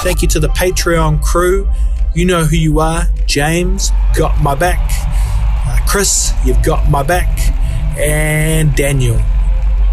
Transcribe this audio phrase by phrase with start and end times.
[0.00, 1.68] Thank you to the Patreon crew.
[2.14, 3.04] You know who you are.
[3.26, 4.80] James, got my back.
[5.66, 7.28] Uh, Chris, you've got my back.
[7.98, 9.20] And Daniel,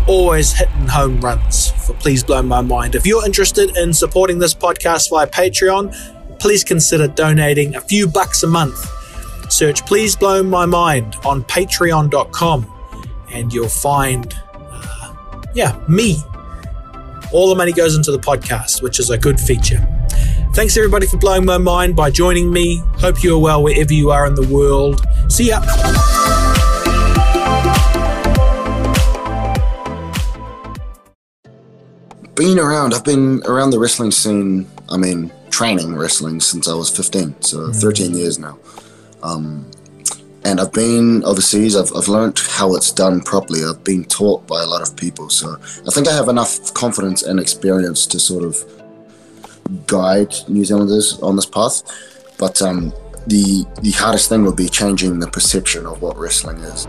[0.07, 2.95] always hitting home runs for Please Blow My Mind.
[2.95, 8.43] If you're interested in supporting this podcast via Patreon, please consider donating a few bucks
[8.43, 8.77] a month.
[9.51, 12.71] Search Please Blow My Mind on patreon.com
[13.31, 15.13] and you'll find, uh,
[15.53, 16.17] yeah, me.
[17.31, 19.85] All the money goes into the podcast, which is a good feature.
[20.55, 22.77] Thanks everybody for blowing my mind by joining me.
[22.99, 25.05] Hope you are well wherever you are in the world.
[25.27, 25.59] See ya.
[32.35, 36.89] Been around, I've been around the wrestling scene, I mean, training wrestling since I was
[36.89, 38.57] 15, so 13 years now.
[39.23, 39.69] Um,
[40.45, 41.75] and I've been overseas.
[41.75, 43.65] I've, I've learned how it's done properly.
[43.65, 45.29] I've been taught by a lot of people.
[45.29, 48.63] So I think I have enough confidence and experience to sort of
[49.87, 51.83] guide New Zealanders on this path.
[52.37, 52.93] But um,
[53.27, 56.85] the the hardest thing would be changing the perception of what wrestling is.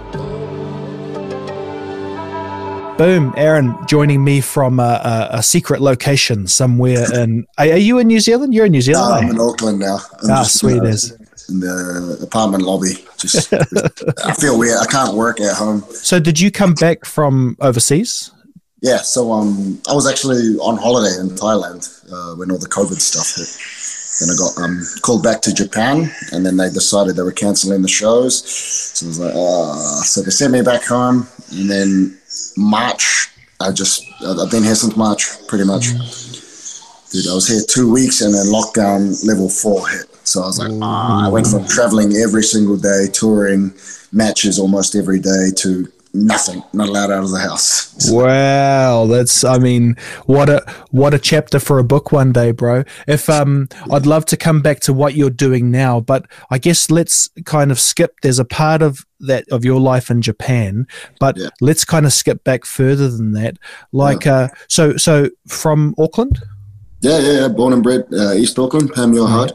[2.98, 7.46] Boom, Aaron joining me from a, a, a secret location somewhere in.
[7.58, 8.54] Are, are, you in New Zealand?
[8.54, 9.08] You're in New Zealand.
[9.08, 9.98] No, I'm in Auckland now.
[10.22, 11.12] I'm ah, sweet as
[11.48, 13.04] in the apartment lobby.
[13.18, 14.78] Just, I feel weird.
[14.80, 15.84] I can't work at home.
[15.90, 18.32] So, did you come back from overseas?
[18.80, 18.98] Yeah.
[18.98, 23.36] So, um, I was actually on holiday in Thailand uh, when all the COVID stuff
[23.36, 23.50] hit.
[24.20, 27.82] Then I got um, called back to Japan, and then they decided they were canceling
[27.82, 28.42] the shows.
[28.48, 30.02] So I was like, oh.
[30.04, 32.18] so they sent me back home, and then
[32.56, 33.28] March,
[33.60, 35.88] I just I've been here since March, pretty much.
[37.12, 40.06] Dude, I was here two weeks, and then lockdown level four hit.
[40.26, 43.74] So I was like, ah, I went from traveling every single day, touring
[44.12, 48.10] matches almost every day, to nothing, not allowed out of the house.
[48.10, 52.84] Wow, that's I mean, what a what a chapter for a book one day, bro.
[53.06, 56.90] If um I'd love to come back to what you're doing now, but I guess
[56.90, 60.86] let's kind of skip there's a part of that of your life in Japan,
[61.20, 61.50] but yeah.
[61.60, 63.58] let's kind of skip back further than that.
[63.92, 64.34] Like yeah.
[64.34, 66.40] uh so so from Auckland?
[67.00, 67.48] Yeah, yeah, yeah.
[67.48, 69.52] Born and bred uh, East Auckland, Pamela Hard.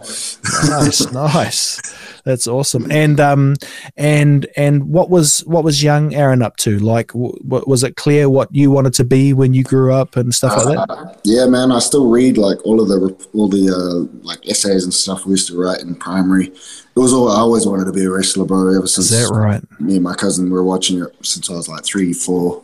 [0.70, 1.82] nice, nice.
[2.24, 2.90] That's awesome.
[2.92, 3.56] And um,
[3.98, 6.78] and and what was what was young Aaron up to?
[6.78, 10.34] Like, w- was it clear what you wanted to be when you grew up and
[10.34, 10.94] stuff uh, like that?
[10.94, 11.72] Uh, yeah, man.
[11.72, 15.32] I still read like all of the all the uh, like essays and stuff we
[15.32, 16.48] used to write in primary.
[16.48, 18.76] It was all I always wanted to be a wrestler, bro.
[18.76, 19.64] Ever since Is that right?
[19.82, 22.62] Me and my cousin were watching it since I was like three, four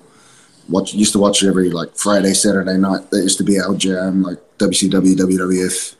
[0.69, 3.09] watch used to watch it every like Friday, Saturday night.
[3.09, 5.95] That used to be our jam, like WCW, WWF.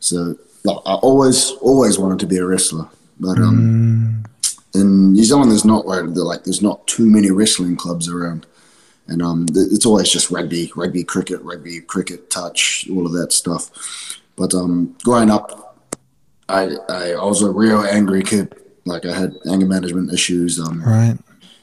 [0.00, 2.88] So like, I always always wanted to be a wrestler,
[3.20, 4.80] but um, mm.
[4.80, 8.46] in New Zealand there's not like there's not too many wrestling clubs around,
[9.06, 13.70] and um, it's always just rugby, rugby, cricket, rugby, cricket, touch, all of that stuff.
[14.36, 15.86] But um, growing up,
[16.48, 18.54] I, I I was a real angry kid.
[18.84, 20.58] Like I had anger management issues.
[20.58, 21.18] Um, right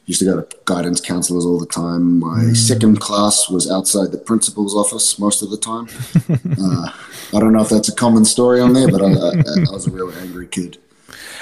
[0.05, 2.19] used to go to guidance counselors all the time.
[2.19, 2.55] My mm.
[2.55, 5.87] second class was outside the principal's office most of the time.
[6.61, 6.89] uh,
[7.35, 9.31] I don't know if that's a common story on there, but I, I,
[9.67, 10.77] I was a real angry kid.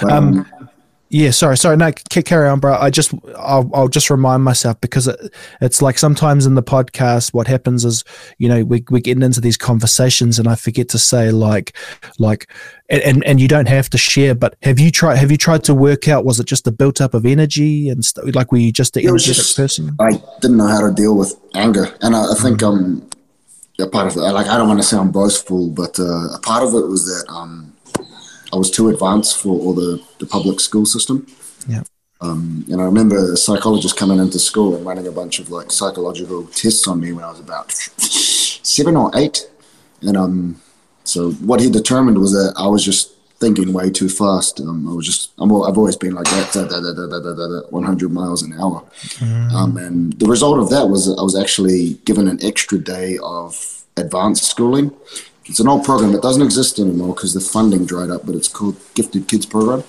[0.02, 0.70] But, um, um,
[1.14, 1.78] yeah, sorry, sorry.
[1.78, 2.74] No, carry on, bro.
[2.74, 5.20] I just, I'll, I'll just remind myself because it,
[5.62, 8.04] it's like sometimes in the podcast, what happens is,
[8.40, 11.78] you know, we we getting into these conversations, and I forget to say like,
[12.18, 12.50] like,
[12.90, 14.34] and and you don't have to share.
[14.34, 15.18] But have you tried?
[15.18, 16.26] Have you tried to work out?
[16.26, 19.04] Was it just a built up of energy and st- like were you just an
[19.04, 19.96] energetic just, person?
[20.00, 22.68] I didn't know how to deal with anger, and I, I think mm.
[22.68, 23.10] um,
[23.80, 24.22] a part of it.
[24.22, 27.32] Like I don't want to sound boastful, but uh, a part of it was that
[27.32, 27.73] um
[28.54, 31.26] I was too advanced for all the, the public school system.
[31.68, 31.82] Yeah.
[32.22, 35.72] Um, and I remember a psychologist coming into school and running a bunch of like
[35.72, 39.50] psychological tests on me when I was about seven or eight.
[40.02, 40.62] And um,
[41.04, 44.62] so what he determined was that I was just thinking way too fast.
[44.62, 48.44] Um, I was just, i have always been like that, da, da, da, 100 miles
[48.44, 48.84] an hour.
[49.18, 49.52] Mm.
[49.52, 53.18] Um, and the result of that was that I was actually given an extra day
[53.24, 54.92] of advanced schooling
[55.46, 56.12] it's an old program.
[56.14, 59.84] that doesn't exist anymore because the funding dried up, but it's called Gifted Kids Program.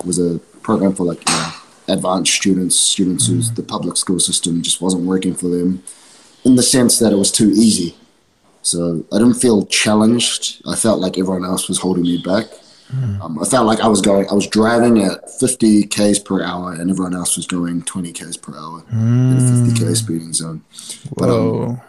[0.00, 1.52] It was a program for like you know,
[1.88, 5.82] advanced students, students whose the public school system just wasn't working for them
[6.44, 7.96] in the sense that it was too easy.
[8.62, 10.62] So I didn't feel challenged.
[10.66, 12.46] I felt like everyone else was holding me back.
[12.92, 13.20] Mm.
[13.20, 16.72] Um, I felt like I was going, I was driving at 50 k's per hour,
[16.72, 19.32] and everyone else was going 20 k's per hour mm.
[19.32, 20.62] in a 50 k speeding zone.
[21.16, 21.80] But um,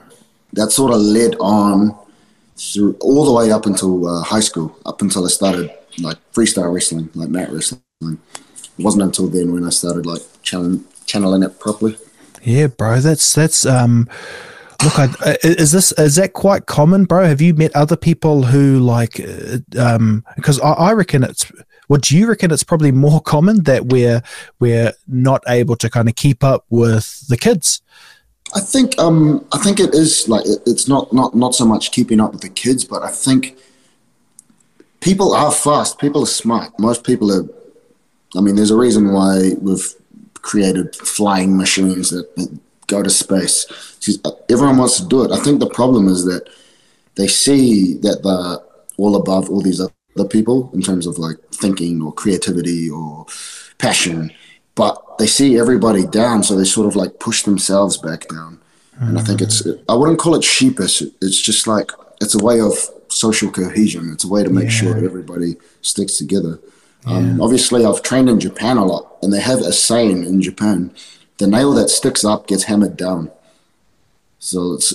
[0.54, 1.98] that sort of led on
[2.58, 6.74] through all the way up until uh, high school, up until I started like freestyle
[6.74, 7.82] wrestling, like mat wrestling.
[8.02, 8.20] It
[8.80, 11.98] wasn't until then when I started like channeling, channeling it properly.
[12.44, 14.08] Yeah, bro, that's that's um
[14.84, 17.26] look, I, is this is that quite common, bro?
[17.26, 19.20] Have you met other people who like?
[19.78, 21.52] Um, because I, I reckon it's.
[21.90, 24.22] Well, do you reckon it's probably more common that we're
[24.60, 27.82] we're not able to kind of keep up with the kids?
[28.58, 31.92] I think um, I think it is like it, it's not not not so much
[31.92, 33.56] keeping up with the kids, but I think
[35.00, 36.00] people are fast.
[36.00, 36.72] People are smart.
[36.80, 37.46] Most people are.
[38.36, 39.94] I mean, there's a reason why we've
[40.42, 43.68] created flying machines that, that go to space.
[44.26, 45.32] Uh, everyone wants to do it.
[45.32, 46.50] I think the problem is that
[47.14, 48.60] they see that they're
[48.98, 53.28] all above all these other people in terms of like thinking or creativity or
[53.78, 54.32] passion,
[54.78, 58.60] but they see everybody down, so they sort of like push themselves back down.
[59.00, 59.10] Mm.
[59.10, 61.02] And I think it's, I wouldn't call it sheepish.
[61.20, 61.92] It's just like,
[62.22, 62.74] it's a way of
[63.10, 64.12] social cohesion.
[64.14, 64.80] It's a way to make yeah.
[64.80, 66.60] sure everybody sticks together.
[67.06, 67.32] Um, yeah.
[67.32, 70.94] Um, obviously, I've trained in Japan a lot, and they have a saying in Japan
[71.38, 73.32] the nail that sticks up gets hammered down.
[74.40, 74.94] So it's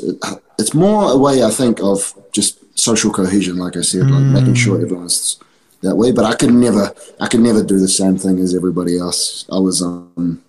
[0.58, 4.54] it's more a way I think of just social cohesion, like I said, like making
[4.54, 4.84] sure mm.
[4.84, 5.38] everyone's
[5.82, 6.12] that way.
[6.12, 9.46] But I could never I could never do the same thing as everybody else.
[9.50, 10.42] I was um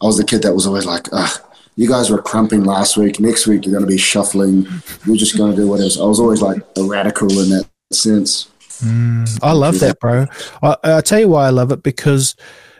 [0.00, 1.06] I was the kid that was always like,
[1.74, 3.18] you guys were crumping last week.
[3.18, 4.66] Next week you're going to be shuffling.
[5.04, 5.90] You're just going to do whatever.
[6.00, 8.48] I was always like a radical in that sense.
[8.80, 10.26] Mm, I love that, bro.
[10.62, 12.36] I, I tell you why I love it because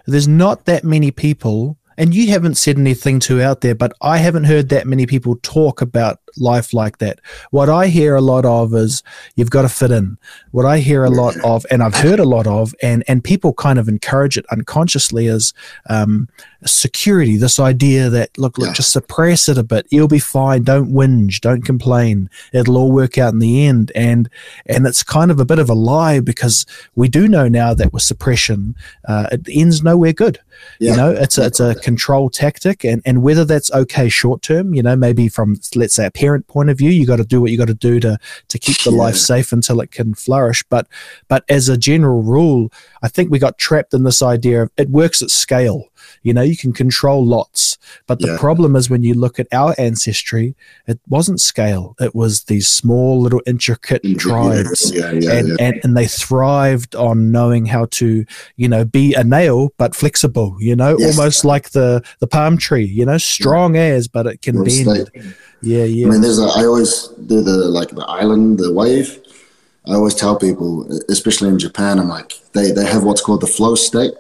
[0.07, 4.19] there's not that many people and you haven't said anything to out there, but I
[4.19, 7.21] haven't heard that many people talk about life like that.
[7.51, 9.03] What I hear a lot of is
[9.37, 10.19] you've got to fit in.
[10.51, 13.53] What I hear a lot of, and I've heard a lot of, and and people
[13.55, 15.55] kind of encourage it unconsciously is
[15.89, 16.29] um,
[16.65, 17.37] security.
[17.37, 18.75] This idea that look, look, yeah.
[18.75, 19.87] just suppress it a bit.
[19.91, 20.63] You'll be fine.
[20.63, 21.41] Don't whinge.
[21.41, 22.29] Don't complain.
[22.53, 23.93] It'll all work out in the end.
[23.95, 24.29] And
[24.67, 27.93] and it's kind of a bit of a lie because we do know now that
[27.93, 28.75] with suppression,
[29.07, 30.39] uh, it ends nowhere good.
[30.81, 30.91] Yeah.
[30.91, 34.75] You know, it's a, it's a control tactic, and and whether that's okay short term,
[34.75, 37.41] you know, maybe from let's say a parent point of view, you got to do
[37.41, 38.19] what you got to do to
[38.49, 38.99] to keep the yeah.
[38.99, 40.65] life safe until it can flourish.
[40.69, 40.89] But
[41.29, 42.73] but as a general rule,
[43.03, 45.88] I think we got trapped in this idea of it works at scale.
[46.23, 48.39] You know, you can control lots, but the yeah.
[48.39, 50.55] problem is when you look at our ancestry,
[50.87, 51.95] it wasn't scale.
[52.01, 57.31] It was these small little intricate yeah, tribes, yeah, and, and and they thrived on
[57.31, 58.25] knowing how to,
[58.57, 60.57] you know, be a nail but flexible.
[60.61, 61.17] You know, yes.
[61.17, 62.85] almost like the the palm tree.
[62.85, 65.11] You know, strong as but it can bend.
[65.61, 66.07] Yeah, yeah.
[66.07, 66.45] I mean, there's a.
[66.45, 69.21] I always do the like the island, the wave.
[69.87, 73.47] I always tell people, especially in Japan, I'm like, they they have what's called the
[73.47, 74.13] flow state.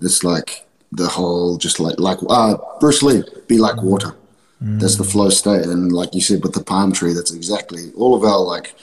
[0.00, 0.63] It's like
[0.94, 4.14] the whole just like like uh Bruce Lee, be like water.
[4.62, 4.80] Mm.
[4.80, 8.14] That's the flow state, and like you said with the palm tree, that's exactly all
[8.14, 8.74] of our like.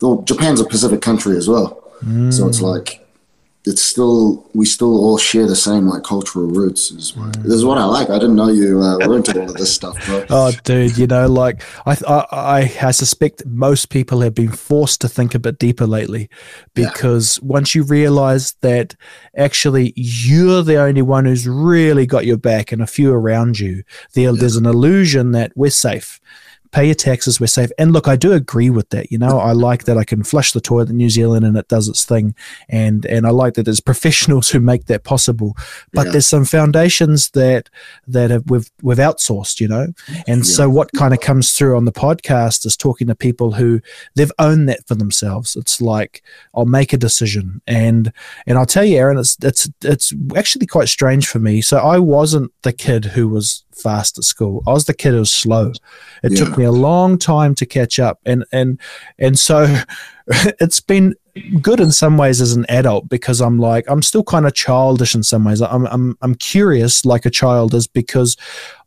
[0.00, 2.32] Well, Japan's a Pacific country as well, mm.
[2.32, 3.05] so it's like
[3.66, 6.92] it's still we still all share the same like cultural roots.
[6.92, 7.46] Is what, mm.
[7.46, 8.08] is what I like.
[8.10, 9.96] I didn't know you uh, were into all of this stuff,
[10.30, 11.96] oh, dude, you know, like I,
[12.30, 16.30] I I suspect most people have been forced to think a bit deeper lately,
[16.74, 17.48] because yeah.
[17.48, 18.94] once you realize that
[19.36, 23.82] actually you're the only one who's really got your back, and a few around you,
[24.14, 24.32] there, yeah.
[24.38, 26.20] there's an illusion that we're safe
[26.72, 27.70] pay your taxes, we're safe.
[27.78, 29.10] And look, I do agree with that.
[29.10, 31.68] You know, I like that I can flush the toilet in New Zealand and it
[31.68, 32.34] does its thing.
[32.68, 35.56] And and I like that there's professionals who make that possible.
[35.92, 36.12] But yeah.
[36.12, 37.68] there's some foundations that
[38.06, 39.88] that have, we've we've outsourced, you know.
[40.26, 40.54] And yeah.
[40.54, 43.80] so what kind of comes through on the podcast is talking to people who
[44.14, 45.56] they've owned that for themselves.
[45.56, 46.22] It's like
[46.54, 47.60] I'll make a decision.
[47.66, 48.12] And
[48.46, 51.60] and I'll tell you, Aaron, it's it's it's actually quite strange for me.
[51.60, 54.62] So I wasn't the kid who was fast at school.
[54.66, 55.72] I was the kid who was slow.
[56.22, 56.44] It yeah.
[56.44, 58.80] took me a long time to catch up, and and
[59.18, 59.76] and so
[60.26, 61.14] it's been
[61.60, 65.14] good in some ways as an adult because I'm like I'm still kind of childish
[65.14, 65.60] in some ways.
[65.60, 68.36] I'm I'm I'm curious like a child is because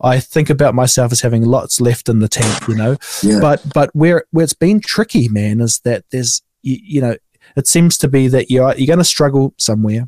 [0.01, 2.97] I think about myself as having lots left in the tank, you know.
[3.23, 3.39] Yeah.
[3.39, 7.15] But but where where it's been tricky, man, is that there's you, you know
[7.55, 10.07] it seems to be that you're you're going to struggle somewhere.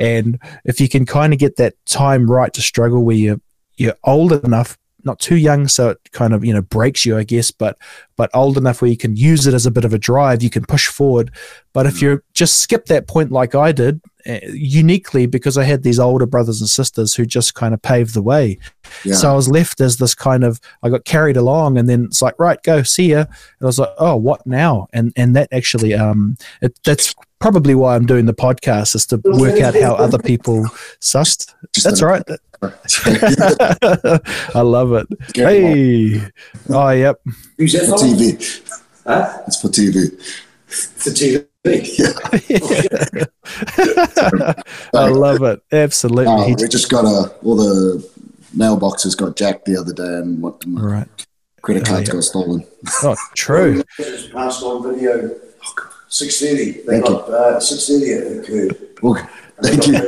[0.00, 3.40] And if you can kind of get that time right to struggle where you
[3.78, 7.24] you're old enough not too young so it kind of you know breaks you i
[7.24, 7.78] guess but
[8.18, 10.50] but old enough where you can use it as a bit of a drive you
[10.50, 11.30] can push forward
[11.72, 12.02] but if mm.
[12.02, 16.26] you just skip that point like i did uh, uniquely because i had these older
[16.26, 18.58] brothers and sisters who just kind of paved the way
[19.04, 19.14] yeah.
[19.14, 22.20] so i was left as this kind of i got carried along and then it's
[22.20, 23.28] like right go see ya and
[23.62, 27.94] i was like oh what now and and that actually um it, that's probably why
[27.94, 30.64] i'm doing the podcast is to work out how other people
[31.00, 32.24] sussed that's right
[34.54, 35.06] I love it.
[35.34, 36.20] hey.
[36.68, 37.20] Oh, yep.
[38.10, 38.68] Who's for?
[38.68, 38.80] TV.
[39.06, 39.42] Huh?
[39.46, 40.20] It's for TV.
[40.66, 41.44] For TV.
[41.68, 42.12] Yeah.
[44.94, 45.60] I love it.
[45.70, 46.26] Absolutely.
[46.26, 48.08] Uh, we just got a, all the
[48.56, 51.08] mailboxes got jacked the other day and what, right.
[51.60, 52.64] Credit cards got stolen.
[53.02, 53.82] Oh, true.
[53.98, 55.34] Just passed on video.
[56.08, 56.72] Six thirty.
[56.72, 58.06] They Thank got uh, six thirty.
[58.12, 58.78] It occurred.
[59.02, 59.26] Okay.
[59.62, 59.98] Thank you.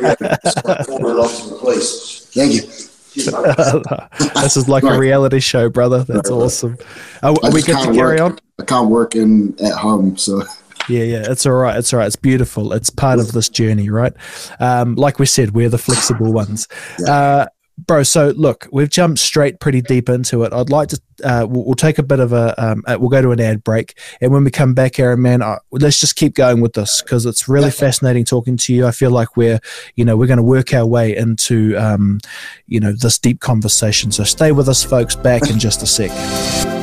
[0.84, 2.30] Forwarded the police.
[2.32, 2.89] Thank you.
[3.14, 6.04] this is like a reality show, brother.
[6.04, 6.76] That's awesome.
[7.22, 8.32] Are, I are we good to carry work.
[8.32, 8.38] on?
[8.58, 10.42] I can't work in at home, so
[10.88, 11.76] Yeah, yeah, it's all right.
[11.76, 12.06] It's all right.
[12.06, 12.72] It's beautiful.
[12.72, 14.12] It's part of this journey, right?
[14.58, 16.68] Um, like we said, we're the flexible ones.
[17.06, 17.46] Uh,
[17.86, 20.52] bro, so look, we've jumped straight pretty deep into it.
[20.52, 23.22] I'd like to, uh, we'll, we'll take a bit of a, um, uh, we'll go
[23.22, 23.98] to an ad break.
[24.20, 27.26] And when we come back, Aaron, man, uh, let's just keep going with this because
[27.26, 28.86] it's really fascinating talking to you.
[28.86, 29.60] I feel like we're,
[29.96, 32.20] you know, we're going to work our way into, um,
[32.66, 34.12] you know, this deep conversation.
[34.12, 35.14] So stay with us, folks.
[35.14, 36.79] Back in just a sec.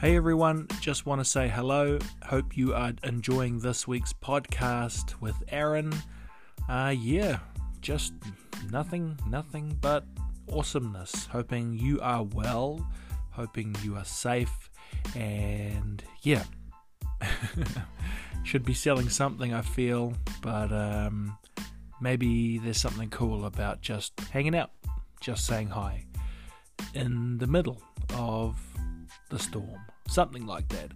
[0.00, 1.98] Hey everyone, just want to say hello.
[2.24, 5.92] Hope you are enjoying this week's podcast with Aaron.
[6.70, 7.40] Uh, yeah,
[7.82, 8.14] just
[8.70, 10.06] nothing, nothing but
[10.50, 11.26] awesomeness.
[11.26, 12.90] Hoping you are well,
[13.30, 14.70] hoping you are safe,
[15.14, 16.44] and yeah,
[18.42, 21.36] should be selling something, I feel, but um,
[22.00, 24.70] maybe there's something cool about just hanging out,
[25.20, 26.06] just saying hi
[26.94, 27.82] in the middle
[28.14, 28.58] of
[29.28, 30.92] the storm, something like that.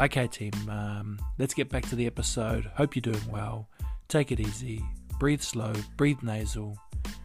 [0.00, 2.64] Okay, team, um, let's get back to the episode.
[2.74, 3.68] Hope you're doing well.
[4.08, 4.82] Take it easy.
[5.18, 6.78] Breathe slow, breathe nasal.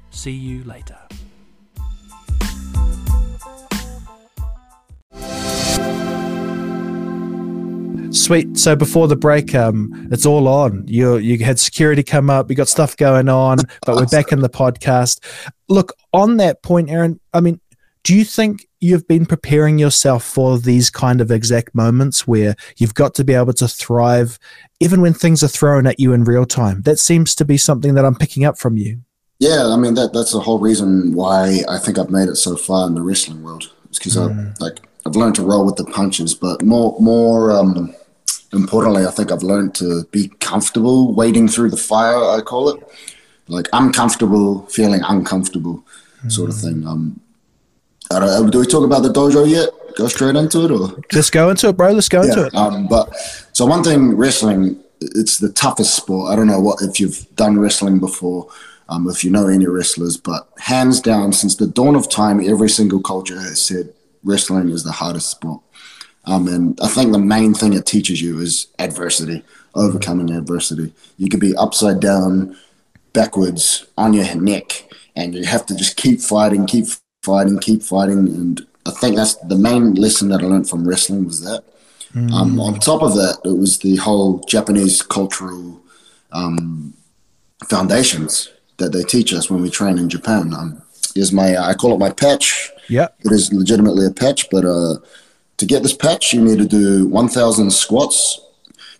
[0.09, 0.97] See you later.
[8.11, 8.57] Sweet.
[8.57, 10.85] So before the break, um, it's all on.
[10.87, 12.49] You you had security come up.
[12.49, 15.23] You got stuff going on, but we're back in the podcast.
[15.69, 17.19] Look on that point, Aaron.
[17.33, 17.59] I mean,
[18.03, 22.93] do you think you've been preparing yourself for these kind of exact moments where you've
[22.93, 24.37] got to be able to thrive,
[24.79, 26.81] even when things are thrown at you in real time?
[26.81, 29.01] That seems to be something that I'm picking up from you.
[29.39, 29.67] yeah.
[29.67, 32.87] I mean that that's the whole reason why I think I've made it so far
[32.87, 33.71] in the wrestling world.
[33.89, 34.27] It's because I
[34.59, 37.93] like I've learned to roll with the punches, but more more um,
[38.51, 42.17] importantly, I think I've learned to be comfortable wading through the fire.
[42.17, 42.83] I call it
[43.47, 43.93] like I'm
[44.67, 45.85] feeling uncomfortable,
[46.27, 46.85] sort of thing.
[46.85, 47.19] Um,
[48.11, 49.69] I don't, uh, do we talk about the dojo yet?
[49.95, 51.91] Go straight into it, or Let's go into it, bro.
[51.91, 52.55] Let's go into it.
[52.55, 53.13] Um, but
[53.53, 56.31] so one thing, wrestling, it's the toughest sport.
[56.31, 58.47] I don't know what if you've done wrestling before,
[58.89, 62.69] um, if you know any wrestlers, but hands down, since the dawn of time, every
[62.69, 65.61] single culture has said wrestling is the hardest sport.
[66.25, 69.43] Um, and I think the main thing it teaches you is adversity,
[69.75, 70.93] overcoming adversity.
[71.17, 72.57] You could be upside down,
[73.13, 76.85] backwards, on your neck, and you have to just keep fighting, keep
[77.27, 78.21] fighting, keep fighting.
[78.39, 78.53] And
[78.89, 81.63] I think that's the main lesson that I learned from wrestling was that.
[82.33, 85.79] Um, on top of that, it was the whole Japanese cultural
[86.31, 86.93] um,
[87.69, 90.53] foundations that they teach us when we train in Japan.
[90.53, 90.81] Um,
[91.15, 92.71] is my I call it my patch.
[92.87, 93.09] Yeah.
[93.25, 94.95] It is legitimately a patch, but uh,
[95.57, 98.39] to get this patch, you need to do 1,000 squats,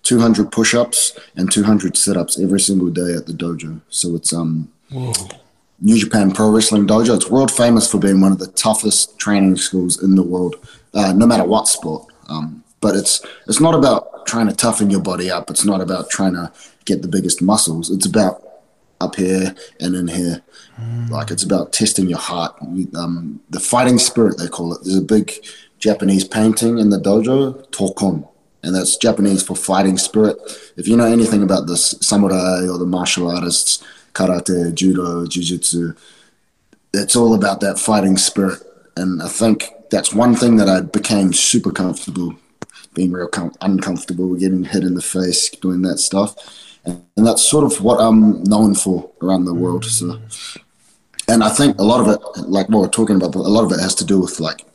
[0.03, 3.79] 200 push-ups, and 200 sit-ups every single day at the dojo.
[3.89, 4.69] So it's um,
[5.79, 7.15] New Japan Pro Wrestling Dojo.
[7.15, 10.55] It's world famous for being one of the toughest training schools in the world,
[10.93, 12.07] uh, no matter what sport.
[12.29, 15.49] Um, but it's it's not about trying to toughen your body up.
[15.49, 16.51] It's not about trying to
[16.85, 17.89] get the biggest muscles.
[17.89, 18.43] It's about
[18.99, 20.41] up here and in here.
[21.09, 22.55] Like it's about testing your heart.
[22.95, 24.83] Um, the fighting spirit they call it.
[24.83, 25.33] There's a big
[25.79, 28.27] Japanese painting in the dojo, Tokon,
[28.63, 30.37] and that's Japanese for fighting spirit.
[30.75, 35.93] If you know anything about the samurai or the martial artists, karate, judo, jiu-jitsu,
[36.93, 38.61] it's all about that fighting spirit.
[38.95, 42.35] And I think that's one thing that I became super comfortable
[42.93, 46.35] being real com- uncomfortable, getting hit in the face, doing that stuff.
[46.83, 49.85] And, and that's sort of what I'm known for around the world.
[49.85, 50.19] So,
[51.27, 53.71] and I think a lot of it, like what we're talking about, a lot of
[53.71, 54.65] it has to do with like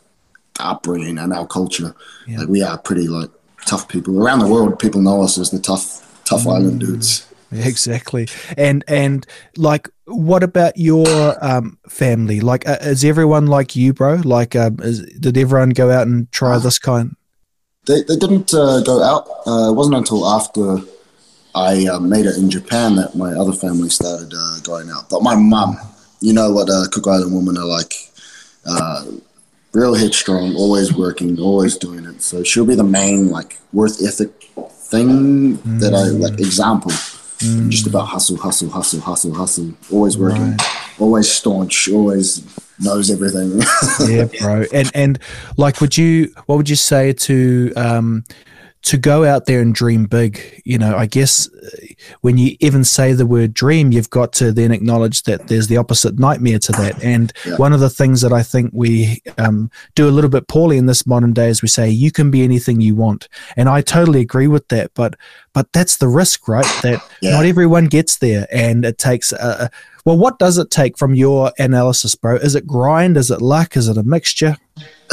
[0.61, 1.97] upbringing and our culture.
[2.29, 3.31] Like we are pretty like
[3.67, 4.79] tough people around the world.
[4.79, 7.27] People know us as the tough, tough island dudes.
[7.73, 8.29] Exactly.
[8.57, 11.07] And and like what about your
[11.45, 12.41] um family?
[12.41, 14.21] Like uh, is everyone like you, bro?
[14.25, 17.17] Like um is, did everyone go out and try this kind?
[17.87, 19.29] They, they didn't uh, go out.
[19.47, 20.79] Uh, it wasn't until after
[21.55, 25.11] I uh, made it in Japan that my other family started uh, going out.
[25.11, 25.77] But my mum,
[26.21, 27.95] you know what uh, Cook Island women are like.
[28.65, 29.05] Uh,
[29.73, 32.23] real headstrong, always working, always doing it.
[32.23, 34.31] So she'll be the main like worth ethic
[34.71, 36.93] thing that I like example.
[37.71, 39.73] Just about hustle, hustle, hustle, hustle, hustle.
[39.91, 40.57] Always working,
[40.99, 42.43] always staunch, always
[42.79, 43.61] knows everything.
[44.09, 44.65] yeah, bro.
[44.73, 45.19] And and
[45.57, 46.33] like, would you?
[46.47, 48.25] What would you say to um
[48.83, 51.69] to go out there and dream big, you know, I guess uh,
[52.23, 55.77] when you even say the word dream, you've got to then acknowledge that there's the
[55.77, 56.97] opposite nightmare to that.
[57.01, 57.57] And Yeah.
[57.57, 60.87] one of the things that I think we um, do a little bit poorly in
[60.87, 64.21] this modern day is we say you can be anything you want, and I totally
[64.21, 64.91] agree with that.
[64.95, 65.15] But
[65.53, 66.67] but that's the risk, right?
[66.83, 67.33] That Yeah.
[67.33, 69.33] not everyone gets there, and it takes.
[69.33, 69.69] Uh,
[70.05, 72.35] well, what does it take from your analysis, bro?
[72.35, 73.17] Is it grind?
[73.17, 73.77] Is it luck?
[73.77, 74.57] Is it a mixture?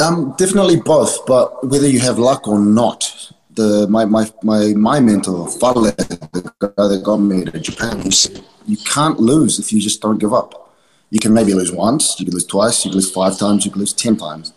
[0.00, 5.00] Um, definitely both, but whether you have luck or not, the my my my, my
[5.00, 9.72] mentor, Fale, the guy that got me to Japan, he said you can't lose if
[9.72, 10.74] you just don't give up.
[11.10, 13.72] You can maybe lose once, you can lose twice, you can lose five times, you
[13.72, 14.52] can lose ten times,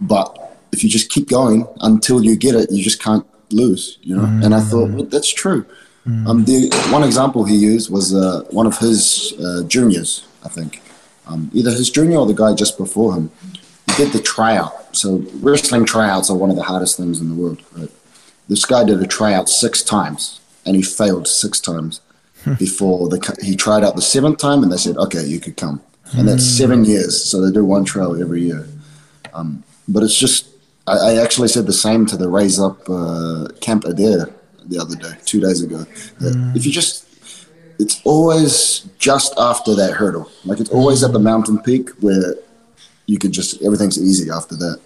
[0.00, 3.98] but if you just keep going until you get it, you just can't lose.
[4.02, 4.24] You know.
[4.44, 5.64] And I thought well, that's true.
[6.06, 10.82] Um, the one example he used was uh, one of his uh, juniors, I think,
[11.26, 13.30] um, either his junior or the guy just before him
[13.86, 14.94] he did the tryout.
[14.96, 17.62] So wrestling tryouts are one of the hardest things in the world.
[17.76, 17.90] Right?
[18.48, 22.00] This guy did a tryout six times, and he failed six times
[22.58, 25.80] before the he tried out the seventh time, and they said, "Okay, you could come."
[26.16, 27.24] And that's seven years.
[27.24, 28.68] So they do one trial every year.
[29.32, 30.48] Um, but it's just
[30.86, 34.28] I, I actually said the same to the Raise Up uh, Camp Adair
[34.66, 35.84] the other day, two days ago.
[36.20, 37.04] That If you just
[37.78, 40.30] it's always just after that hurdle.
[40.44, 42.36] Like it's always at the mountain peak where
[43.06, 44.80] you could just everything's easy after that.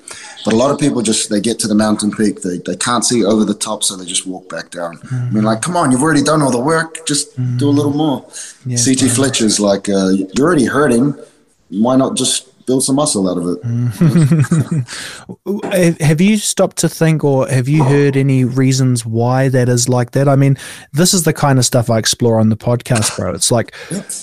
[0.45, 3.05] But a lot of people just they get to the mountain peak, they, they can't
[3.05, 4.99] see over the top, so they just walk back down.
[5.13, 7.93] I mean, like, come on, you've already done all the work, just do a little
[7.93, 8.27] more.
[8.67, 8.79] Yeah.
[8.83, 11.15] CT Fletcher's like, uh, you're already hurting.
[11.71, 14.85] Why not just build some muscle out of it?
[15.73, 19.89] Have have you stopped to think, or have you heard any reasons why that is
[19.89, 20.29] like that?
[20.29, 20.57] I mean,
[20.93, 23.33] this is the kind of stuff I explore on the podcast, bro.
[23.33, 23.75] It's like,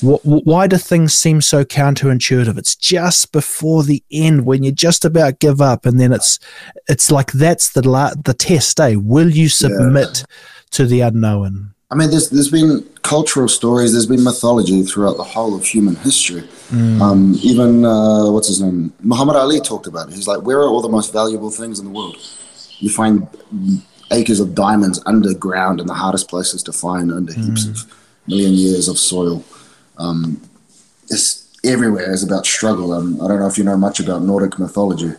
[0.01, 2.57] wh- wh- why do things seem so counterintuitive?
[2.57, 6.39] It's just before the end when you just about give up, and then it's
[6.87, 8.79] it's like that's the la- the test.
[8.79, 8.95] Eh?
[8.97, 10.23] Will you submit
[10.71, 11.74] to the unknown?
[11.95, 15.95] I mean, there's there's been cultural stories, there's been mythology throughout the whole of human
[15.95, 16.43] history.
[17.01, 20.15] Um, even uh, what's his name, Muhammad Ali talked about it.
[20.15, 22.17] He's like, where are all the most valuable things in the world?
[22.79, 23.29] You find
[24.11, 27.93] acres of diamonds underground in the hardest places to find, under heaps of
[28.27, 29.45] million years of soil.
[29.97, 30.41] Um,
[31.09, 32.11] it's everywhere.
[32.11, 32.91] It's about struggle.
[32.91, 35.13] Um, I don't know if you know much about Nordic mythology,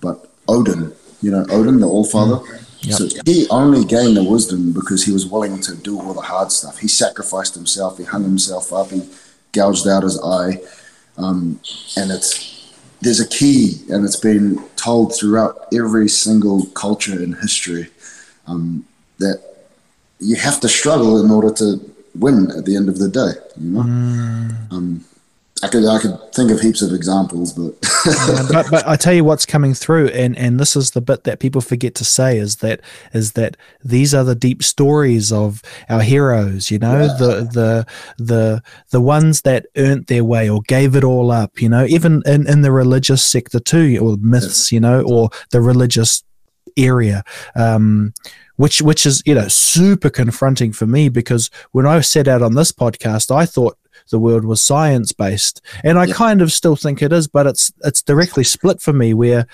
[0.00, 2.38] but Odin, you know Odin, the All Father.
[2.82, 6.50] So he only gained the wisdom because he was willing to do all the hard
[6.50, 6.78] stuff.
[6.78, 7.98] He sacrificed himself.
[7.98, 8.90] He hung himself up.
[8.90, 9.02] He
[9.52, 10.60] gouged out his eye,
[11.18, 11.60] um,
[11.96, 17.88] and it's there's a key, and it's been told throughout every single culture in history
[18.46, 18.86] um,
[19.18, 19.42] that
[20.18, 21.80] you have to struggle in order to
[22.14, 23.32] win at the end of the day.
[23.58, 23.80] You know,
[24.70, 25.04] um,
[25.62, 27.74] I could I could think of heaps of examples, but
[28.06, 31.24] Um, but but I tell you what's coming through, and and this is the bit
[31.24, 32.80] that people forget to say is that
[33.12, 36.70] is that these are the deep stories of our heroes.
[36.70, 37.86] You know, the the
[38.18, 41.60] the the ones that earned their way or gave it all up.
[41.60, 44.72] You know, even in in the religious sector too, or myths.
[44.72, 46.22] You know, or the religious
[46.76, 47.22] area.
[47.54, 48.14] Um,
[48.56, 52.54] which which is you know super confronting for me because when I set out on
[52.54, 53.78] this podcast, I thought
[54.10, 56.14] the world was science based, and I Yeah.
[56.14, 59.46] kind of still think it is, but it's it's directly split for me where.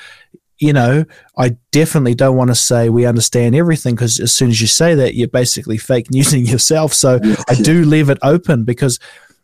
[0.58, 1.04] You know,
[1.36, 4.94] I definitely don't want to say we understand everything because as soon as you say
[4.94, 6.94] that, you're basically fake newsing yourself.
[6.94, 8.98] So I do leave it open because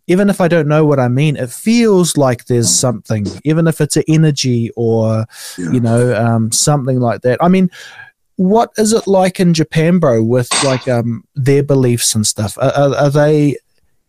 [0.07, 3.83] even if I don't know what I mean, it feels like there's something, even if
[3.83, 5.27] it's an energy or,
[5.59, 5.72] Yeah.
[5.72, 7.37] you know, um, something like that.
[7.44, 7.70] I mean,
[8.37, 12.57] what is it like in Japan, bro, with like um, their beliefs and stuff?
[12.57, 13.59] Are, are, are they,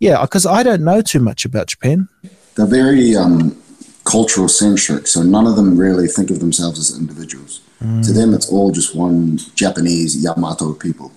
[0.04, 2.10] yeah, because I don't know too much about Japan.
[2.56, 3.56] they're very um,
[4.04, 7.62] cultural centric, so none of them really think of themselves as individuals.
[8.08, 11.12] To them, it's all just one Japanese Yamato people.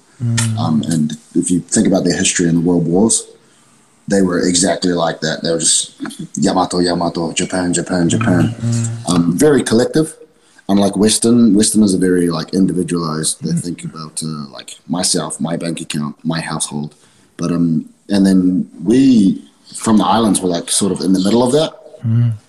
[0.58, 3.22] Um, and if you think about their history in the world wars,
[4.08, 5.42] they were exactly like that.
[5.44, 5.94] They were just
[6.36, 8.54] Yamato, Yamato, Japan, Japan, Japan.
[9.08, 10.16] Um, very collective.
[10.68, 13.44] Unlike Western, Westerners are very like individualized.
[13.44, 16.96] They think about uh, like myself, my bank account, my household.
[17.36, 19.42] But um, and then we
[19.74, 21.72] from the islands were like sort of in the middle of that.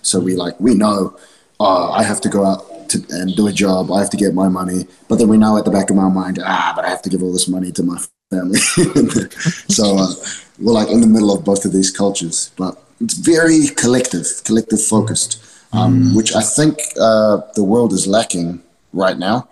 [0.02, 1.16] So we like we know
[1.60, 3.90] uh, I have to go out to, and do a job.
[3.90, 6.10] I have to get my money, but then we know at the back of our
[6.10, 7.98] mind, ah, but I have to give all this money to my
[8.30, 8.58] family.
[9.68, 10.12] so uh,
[10.58, 14.82] we're like in the middle of both of these cultures, but it's very collective, collective
[14.82, 15.42] focused,
[15.72, 19.48] um, which I think uh, the world is lacking right now.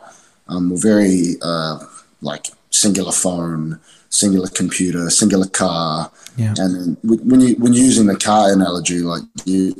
[0.48, 1.78] Um, we're very uh,
[2.22, 6.54] like singular phone, singular computer, singular car, Yeah.
[6.58, 9.74] and when you when using the car analogy, like you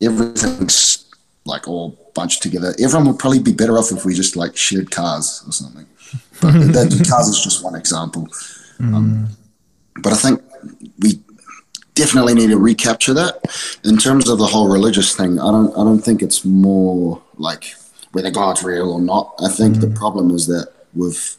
[0.00, 1.04] everything's
[1.44, 2.74] like all bunched together.
[2.78, 5.86] Everyone would probably be better off if we just like shared cars or something.
[6.40, 8.28] But that cars is just one example.
[8.80, 9.28] Um,
[10.02, 10.42] but I think
[11.00, 11.20] we
[11.94, 13.40] definitely need to recapture that.
[13.84, 17.74] In terms of the whole religious thing, I don't I don't think it's more like
[18.12, 19.34] whether God's real or not.
[19.40, 21.36] I think the problem is that we've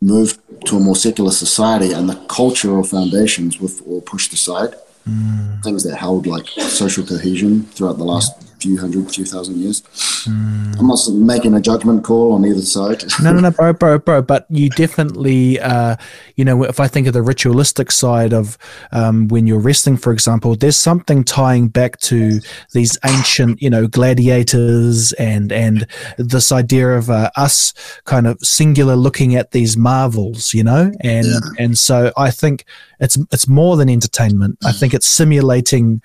[0.00, 4.74] moved to a more secular society and the cultural foundations we've all pushed aside.
[5.08, 5.62] Mm.
[5.62, 9.82] Things that held like social cohesion throughout the last few hundred, few thousand years.
[10.26, 13.04] I'm not making a judgment call on either side.
[13.22, 14.22] no, no, no, bro, bro, bro.
[14.22, 15.96] But you definitely, uh,
[16.36, 18.58] you know, if I think of the ritualistic side of
[18.92, 22.40] um, when you're wrestling, for example, there's something tying back to
[22.72, 25.86] these ancient, you know, gladiators and and
[26.18, 27.72] this idea of uh, us
[28.04, 31.38] kind of singular looking at these marvels, you know, and Yeah.
[31.58, 32.64] and so I think
[33.00, 34.58] it's it's more than entertainment.
[34.64, 36.02] I think it's simulating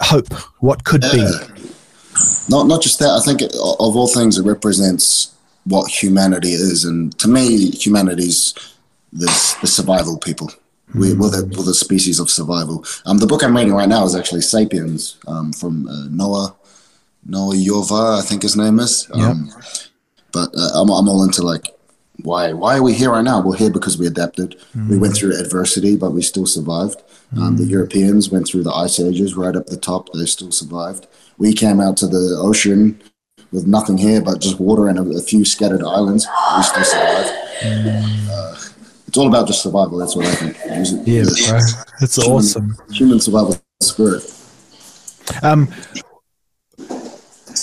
[0.00, 1.26] hope, what could be.
[2.48, 3.10] Not not just that.
[3.10, 5.34] I think it, of all things, it represents
[5.64, 8.54] what humanity is, and to me, humanity's
[9.12, 9.26] the
[9.60, 10.50] the survival people.
[10.94, 12.84] We, we're, the, we're the species of survival.
[13.04, 16.54] Um, the book I'm reading right now is actually *Sapiens* um, from uh, Noah
[17.26, 19.08] Noah Yova, I think his name is.
[19.12, 19.50] Um,
[20.32, 21.66] But uh, I'm I'm all into like
[22.22, 23.40] why why are we here right now?
[23.40, 24.56] We're here because we adapted.
[24.90, 27.02] We went through adversity, but we still survived.
[27.36, 30.12] Um, the Europeans went through the ice ages right up the top.
[30.12, 31.06] They still survived.
[31.38, 33.00] We came out to the ocean
[33.52, 36.26] with nothing here but just water and a, a few scattered islands.
[36.56, 37.32] We still survived.
[37.62, 38.56] Uh,
[39.06, 39.98] it's all about just survival.
[39.98, 40.56] That's what I think.
[41.06, 41.58] Yeah, The bro,
[42.00, 42.76] it's human- awesome.
[42.90, 44.22] Human survival spirit.
[45.42, 45.68] Um,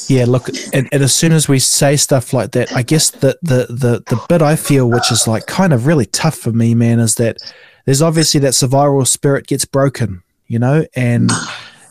[0.07, 3.37] yeah, look, and, and as soon as we say stuff like that, I guess the,
[3.41, 6.73] the the the bit I feel, which is like kind of really tough for me,
[6.75, 7.37] man, is that
[7.85, 11.31] there's obviously that survival spirit gets broken, you know, and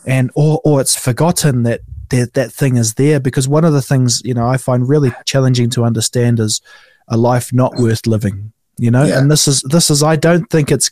[0.05, 3.81] and or or it's forgotten that that that thing is there because one of the
[3.81, 6.61] things you know I find really challenging to understand is
[7.07, 9.19] a life not worth living, you know, Yeah.
[9.19, 10.91] and this is this is I don't think it's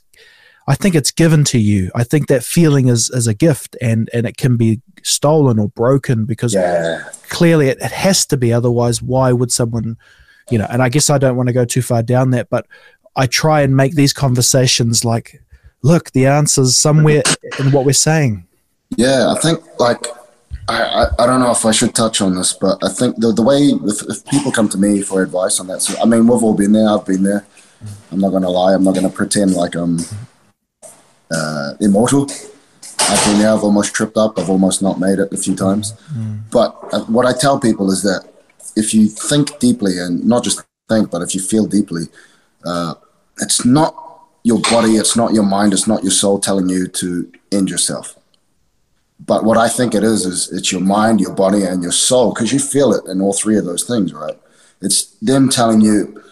[0.67, 1.89] I think it's given to you.
[1.95, 5.69] I think that feeling is is a gift and and it can be stolen or
[5.69, 7.03] broken because Yeah.
[7.29, 9.97] clearly it, it has to be otherwise why would someone
[10.51, 12.65] you know and I guess I don't want to go too far down that but
[13.15, 15.41] I try and make these conversations like
[15.81, 17.23] look the answer's somewhere
[17.59, 18.45] in what we're saying.
[18.97, 20.07] Yeah, I think like
[20.67, 23.31] I, I, I don't know if I should touch on this, but I think the
[23.31, 26.27] the way if, if people come to me for advice on that, so I mean
[26.27, 26.89] we've all been there.
[26.89, 27.45] I've been there.
[28.11, 28.73] I'm not gonna lie.
[28.73, 29.99] I'm not gonna pretend like I'm
[31.31, 32.27] uh, immortal.
[32.99, 33.53] I've been there.
[33.53, 34.37] I've almost tripped up.
[34.37, 35.93] I've almost not made it a few times.
[36.51, 38.27] But uh, what I tell people is that
[38.75, 42.03] if you think deeply and not just think, but if you feel deeply,
[42.65, 42.95] uh,
[43.39, 43.95] it's not
[44.43, 48.18] your body, it's not your mind, it's not your soul telling you to end yourself.
[49.25, 52.33] But what I think it is is it's your mind, your body, and your soul
[52.33, 54.37] because you feel it in all three of those things, right?
[54.81, 56.23] It's them telling you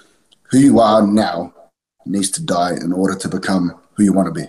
[0.49, 1.53] who you are now
[2.05, 4.47] needs to die in order to become who you want to be.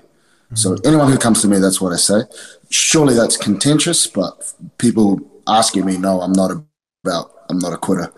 [0.54, 0.86] So mm-hmm.
[0.86, 2.22] anyone who comes to me, that's what I say.
[2.70, 6.50] Surely that's contentious, but people asking me, no, I'm not
[7.04, 8.12] about, I'm not a quitter.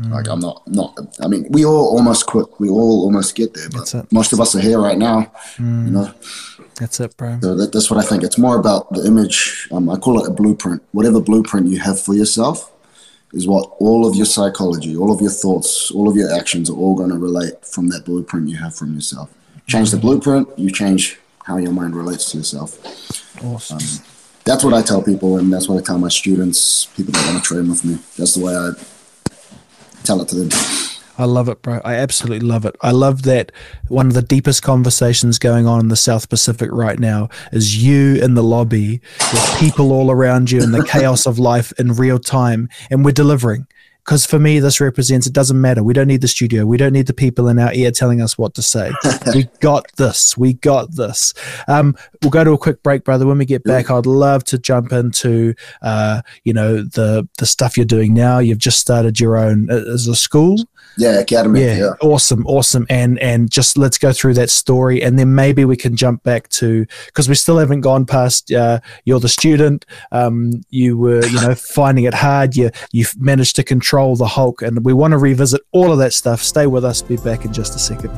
[0.00, 0.10] Mm.
[0.10, 0.98] Like I'm not, not.
[1.20, 2.46] I mean, we all almost quit.
[2.58, 5.32] We all almost get there, but most of us are here right now.
[5.58, 5.90] You mm.
[5.90, 6.14] know,
[6.78, 7.38] That's it, bro.
[7.40, 8.22] so that, that's what I think.
[8.22, 9.68] It's more about the image.
[9.72, 10.82] Um, I call it a blueprint.
[10.92, 12.70] Whatever blueprint you have for yourself
[13.32, 16.76] is what all of your psychology, all of your thoughts, all of your actions are
[16.76, 19.32] all going to relate from that blueprint you have from yourself.
[19.66, 22.78] Change the blueprint, you change how your mind relates to yourself.
[23.42, 23.78] Awesome.
[24.44, 27.42] That's what I tell people, and that's what I tell my students, people that want
[27.42, 27.98] to train with me.
[28.16, 28.70] That's the way I
[30.04, 30.95] tell it to them.
[31.18, 31.80] I love it, bro.
[31.84, 32.76] I absolutely love it.
[32.82, 33.52] I love that
[33.88, 38.16] one of the deepest conversations going on in the South Pacific right now is you
[38.16, 39.00] in the lobby
[39.32, 43.12] with people all around you and the chaos of life in real time, and we're
[43.12, 43.66] delivering.
[44.04, 45.82] Because for me, this represents it doesn't matter.
[45.82, 46.64] We don't need the studio.
[46.64, 48.92] We don't need the people in our ear telling us what to say.
[49.34, 50.38] we got this.
[50.38, 51.34] We got this.
[51.66, 53.26] Um, we'll go to a quick break, brother.
[53.26, 57.76] When we get back, I'd love to jump into, uh, you know, the the stuff
[57.76, 58.38] you're doing now.
[58.38, 60.58] You've just started your own uh, as a school
[60.98, 61.60] Yeah, academy.
[61.62, 61.90] yeah, Yeah.
[62.02, 65.96] awesome awesome and and just let's go through that story and then maybe we can
[65.96, 70.96] jump back to because we still haven't gone past uh, you're the student um, you
[70.96, 74.92] were you know finding it hard you you've managed to control the hulk and we
[74.92, 77.78] want to revisit all of that stuff stay with us be back in just a
[77.78, 78.10] second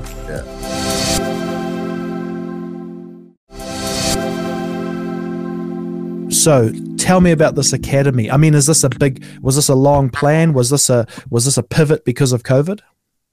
[6.49, 9.75] so tell me about this academy i mean is this a big was this a
[9.75, 12.81] long plan was this a was this a pivot because of covid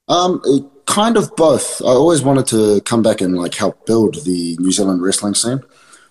[0.08, 0.40] Um,
[0.86, 1.82] kind of both.
[1.82, 5.60] I always wanted to come back and like help build the New Zealand wrestling scene.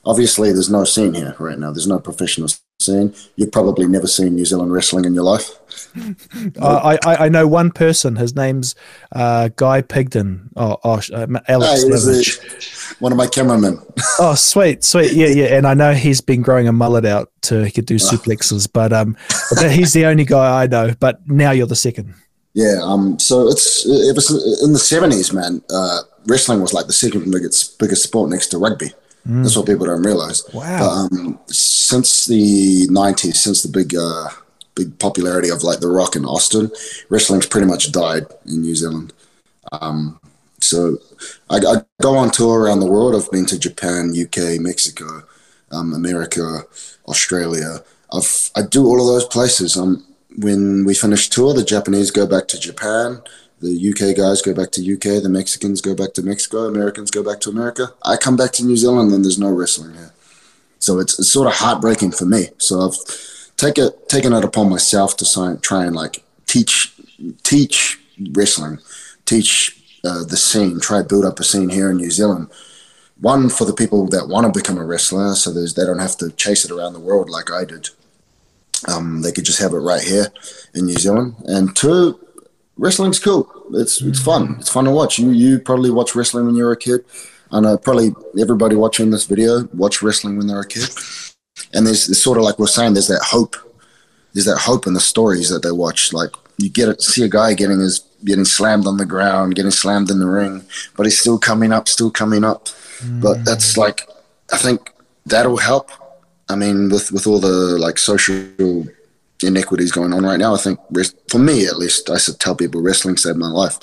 [0.03, 1.71] Obviously, there's no scene here right now.
[1.71, 5.49] There's no professional scene, you've probably never seen New Zealand wrestling in your life.
[6.61, 8.15] I, I, I know one person.
[8.15, 8.75] His name's
[9.13, 10.49] uh, Guy Pigden.
[10.55, 13.79] Oh, oh uh, Alex Hey, a- one of my cameramen.
[14.19, 15.13] Oh, sweet, sweet.
[15.13, 15.57] Yeah, yeah.
[15.57, 18.93] And I know he's been growing a mullet out to he could do suplexes, but
[18.93, 19.17] um,
[19.53, 20.93] but he's the only guy I know.
[20.99, 22.13] But now you're the second.
[22.53, 24.29] Yeah, um, so it's it was
[24.63, 25.61] in the seventies, man.
[25.69, 28.93] Uh, wrestling was like the second biggest biggest sport next to rugby.
[29.25, 30.43] That's what people don't realize.
[30.53, 30.79] Wow.
[30.79, 34.29] But um, since the nineties, since the big uh,
[34.75, 36.71] big popularity of like The Rock in Austin,
[37.09, 39.13] wrestling's pretty much died in New Zealand.
[39.71, 40.19] Um,
[40.59, 40.97] so
[41.49, 43.15] I, I go on tour around the world.
[43.15, 45.23] I've been to Japan, UK, Mexico,
[45.71, 46.63] um, America,
[47.07, 47.83] Australia.
[48.13, 49.77] I've, I do all of those places.
[49.77, 50.05] Um,
[50.37, 53.21] when we finish tour, the Japanese go back to Japan,
[53.61, 57.23] the UK guys go back to UK, the Mexicans go back to Mexico, Americans go
[57.23, 57.93] back to America.
[58.03, 60.13] I come back to New Zealand, and there's no wrestling here.
[60.79, 62.49] So it's, it's sort of heartbreaking for me.
[62.57, 62.95] So I've
[63.57, 66.93] take it, taken it upon myself to try and like teach
[67.43, 67.99] teach
[68.31, 68.79] wrestling,
[69.25, 72.49] teach uh, the scene, try to build up a scene here in New Zealand.
[73.19, 76.31] One for the people that want to become a wrestler, so they don't have to
[76.31, 77.89] chase it around the world like I did.
[78.87, 80.27] Um, they could just have it right here
[80.73, 81.35] in New Zealand.
[81.45, 82.19] And two,
[82.77, 83.49] wrestling's cool.
[83.73, 84.25] It's it's mm.
[84.25, 84.55] fun.
[84.59, 85.19] It's fun to watch.
[85.19, 87.05] You you probably watch wrestling when you were a kid.
[87.51, 90.89] I know probably everybody watching this video watch wrestling when they're a kid.
[91.73, 93.55] And there's, there's sort of like we're saying, there's that hope.
[94.33, 96.11] There's that hope in the stories that they watch.
[96.11, 99.71] Like you get it, see a guy getting his getting slammed on the ground, getting
[99.71, 100.65] slammed in the ring,
[100.97, 102.67] but he's still coming up, still coming up.
[103.03, 103.45] But mm.
[103.45, 104.01] that's like,
[104.51, 104.91] I think
[105.25, 105.91] that'll help.
[106.49, 108.87] I mean, with with all the like social
[109.45, 110.79] inequities going on right now, I think
[111.29, 113.79] for me at least, I should tell people wrestling saved my life,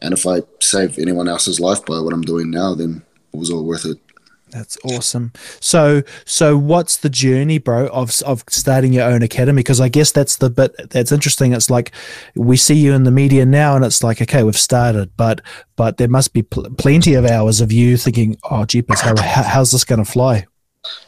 [0.00, 3.50] and if I save anyone else's life by what I'm doing now, then it was
[3.50, 3.98] all worth it.
[4.54, 5.32] That's awesome.
[5.58, 9.56] So, so what's the journey, bro, of of starting your own academy?
[9.56, 11.52] Because I guess that's the bit that's interesting.
[11.52, 11.90] It's like
[12.36, 15.40] we see you in the media now, and it's like, okay, we've started, but
[15.74, 19.42] but there must be pl- plenty of hours of you thinking, oh, jeepers, how, how,
[19.42, 20.46] how's this going to fly?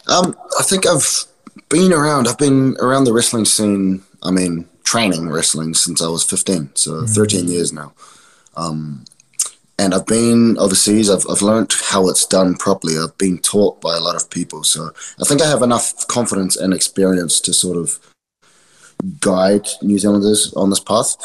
[0.08, 1.26] Um, I think I've
[1.68, 2.28] been around.
[2.28, 4.02] I've been around the wrestling scene.
[4.22, 7.92] I mean, training wrestling since I was 15, so 13 years now.
[8.56, 9.04] Um,
[9.78, 11.10] and I've been overseas.
[11.10, 12.96] I've I've learned how it's done properly.
[12.98, 16.56] I've been taught by a lot of people, so I think I have enough confidence
[16.56, 17.98] and experience to sort of
[19.20, 21.16] guide New Zealanders on this path.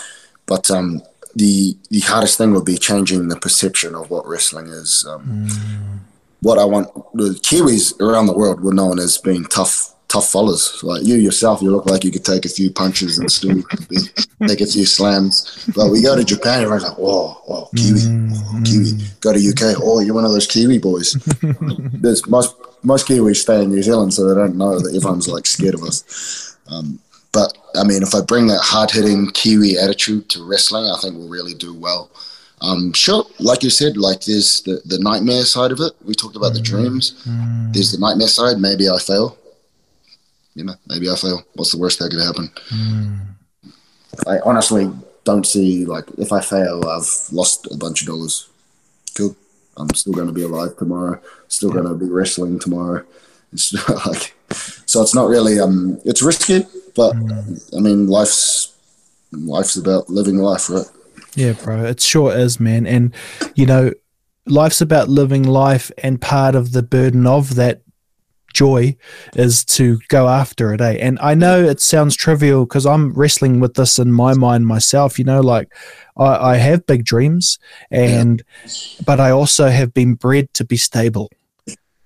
[0.45, 1.01] But um,
[1.35, 5.05] the the hardest thing would be changing the perception of what wrestling is.
[5.07, 5.47] Um,
[6.41, 10.83] what I want the Kiwis around the world were known as being tough, tough fellas.
[10.83, 13.55] Like you yourself, you look like you could take a few punches and still
[14.47, 15.65] take a few slams.
[15.75, 18.91] But we go to Japan, everyone's like, whoa, whoa, Kiwi, whoa, Kiwi.
[19.21, 21.13] Go to UK, oh, you're one of those Kiwi boys.
[21.93, 25.45] There's most most Kiwis stay in New Zealand, so they don't know that everyone's like
[25.45, 26.57] scared of us.
[26.67, 26.99] Um,
[27.31, 31.15] but I mean, if I bring that hard hitting Kiwi attitude to wrestling, I think
[31.15, 32.11] we'll really do well.
[32.61, 35.93] Um, sure, like you said, like there's the, the nightmare side of it.
[36.05, 37.19] We talked about the dreams.
[37.71, 38.59] There's the nightmare side.
[38.59, 39.37] Maybe I fail.
[40.53, 41.43] You know, maybe I fail.
[41.53, 42.51] What's the worst that could happen?
[44.27, 44.91] I honestly
[45.23, 48.49] don't see like if I fail, I've lost a bunch of dollars.
[49.15, 49.35] Cool.
[49.77, 51.21] I'm still going to be alive tomorrow.
[51.47, 53.05] Still going to be wrestling tomorrow.
[53.53, 53.73] It's
[54.05, 54.35] like,
[54.85, 58.75] so it's not really um, it's risky, but I mean, life's
[59.31, 60.85] life's about living life, right?
[61.35, 62.85] Yeah, bro, it sure is, man.
[62.85, 63.13] And
[63.55, 63.91] you know,
[64.45, 67.81] life's about living life, and part of the burden of that
[68.53, 68.95] joy
[69.35, 70.81] is to go after it.
[70.81, 70.97] Eh?
[70.99, 75.17] And I know it sounds trivial because I'm wrestling with this in my mind myself.
[75.17, 75.73] You know, like
[76.17, 77.59] I, I have big dreams,
[77.89, 78.43] and
[79.05, 81.29] but I also have been bred to be stable.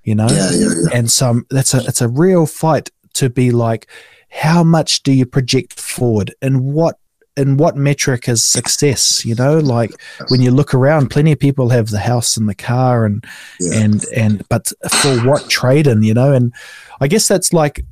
[0.04, 0.98] You know, Yeah, yeah, yeah.
[0.98, 3.88] and some that's a it's a real fight to be like,
[4.30, 6.98] how much do you project forward, and what
[7.38, 9.26] and what metric is success?
[9.26, 9.92] You know, like
[10.30, 13.24] when you look around, plenty of people have the house and the car, and
[13.60, 13.80] Yeah.
[13.80, 16.04] and and but for what trade in?
[16.04, 16.54] You know, and
[17.02, 17.84] I guess that's like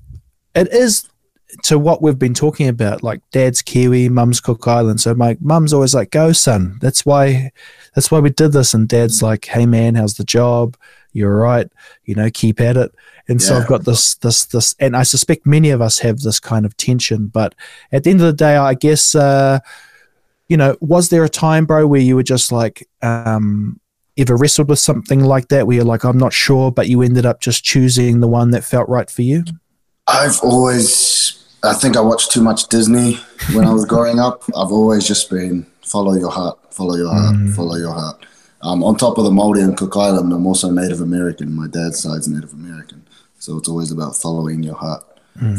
[0.56, 1.08] it is
[1.64, 3.04] to what we've been talking about.
[3.04, 5.02] Like dad's Kiwi, mum's Cook Island.
[5.02, 7.52] So my mum's always like, "Go, son." That's why.
[7.96, 8.74] That's why we did this.
[8.74, 10.76] And dad's like, "Hey, man, how's the job?
[11.14, 11.72] You're right.
[12.06, 12.94] You know, keep at it."
[13.30, 16.42] And so I've got this, this, this, and I suspect many of us have this
[16.42, 17.28] kind of tension.
[17.28, 17.56] But
[17.92, 19.60] at the end of the day, I guess, uh,
[20.50, 23.80] you know, was there a time, bro, where you were just like, um,
[24.18, 27.26] ever wrestled with something like that, where you're like, I'm not sure, but you ended
[27.26, 29.46] up just choosing the one that felt right for you?
[30.06, 33.20] I've always, I think I watched too much Disney
[33.54, 34.44] when I was growing up.
[34.50, 38.26] I've always just been follow your heart, follow your heart, follow your heart.
[38.64, 41.54] Um, on top of the Maori and Cook Island, I'm also Native American.
[41.54, 43.06] My dad's side's Native American,
[43.38, 45.04] so it's always about following your heart.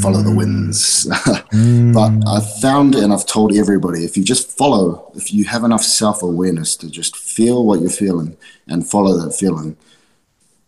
[0.01, 0.37] follow the mm.
[0.39, 1.07] winds.
[1.55, 1.95] Mm.
[1.95, 5.85] but I've found and I've told everybody if you just follow, if you have enough
[5.85, 8.37] self awareness to just feel what you're feeling
[8.67, 9.77] and follow that feeling,